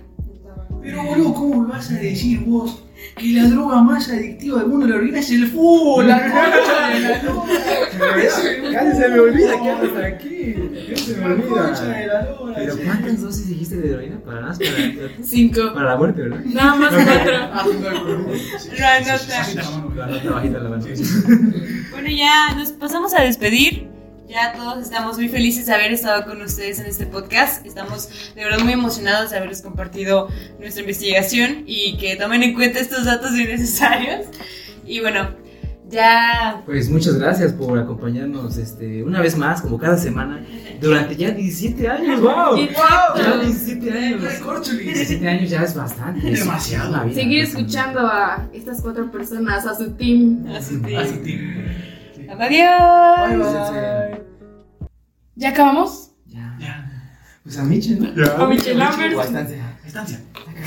[0.83, 2.86] Pero boludo, ¿cómo vas a decir vos
[3.17, 6.07] que la droga más adictiva del mundo de la orina es el fútbol?
[6.09, 7.53] La concha de la lora.
[8.73, 10.55] Casi se me olvida que andas aquí.
[10.97, 12.07] Se me La concha de olvida.
[12.07, 12.55] la lora.
[12.57, 14.19] Pero ¿cuántas dosis dijiste de heroína?
[14.25, 15.73] Para nada, para, Cinco.
[15.75, 16.41] para la muerte, ¿verdad?
[16.47, 17.37] Nada más cuatro.
[17.53, 18.59] Ah, no.
[18.59, 18.71] sí,
[19.97, 20.85] la nota bajita la mano.
[21.91, 23.89] Bueno, ya nos pasamos a despedir.
[24.29, 27.65] Ya todos estamos muy felices de haber estado con ustedes en este podcast.
[27.65, 32.81] Estamos de verdad muy emocionados de haberles compartido nuestra investigación y que tomen en cuenta
[32.81, 34.27] estos datos innecesarios.
[34.85, 35.31] Y bueno,
[35.89, 40.45] ya Pues muchas gracias por acompañarnos este, una vez más, como cada semana,
[40.81, 42.21] durante ya 17 años.
[42.21, 42.57] ¡Wow!
[43.17, 44.23] Ya 17 años.
[44.23, 44.85] Recorcholis.
[44.85, 46.33] 17 años ya es bastante.
[46.33, 46.91] es Demasiado.
[46.91, 47.15] la vida.
[47.15, 50.47] Seguir escuchando a estas cuatro personas, a su team.
[50.49, 51.61] así A su tiempo.
[52.27, 52.33] Sí.
[52.33, 53.29] Adiós.
[53.29, 54.25] Bye, bye.
[55.37, 56.13] ¿Ya acabamos?
[56.27, 56.57] Ya.
[56.59, 56.91] Ya.
[57.43, 58.45] Pues a Michel, ¿no?
[58.45, 59.15] A Michel Lambert.
[59.15, 59.61] Bastante.
[59.85, 60.21] Estancia.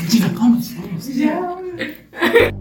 [0.08, 1.08] China, vamos, vamos.
[1.08, 2.52] Ya.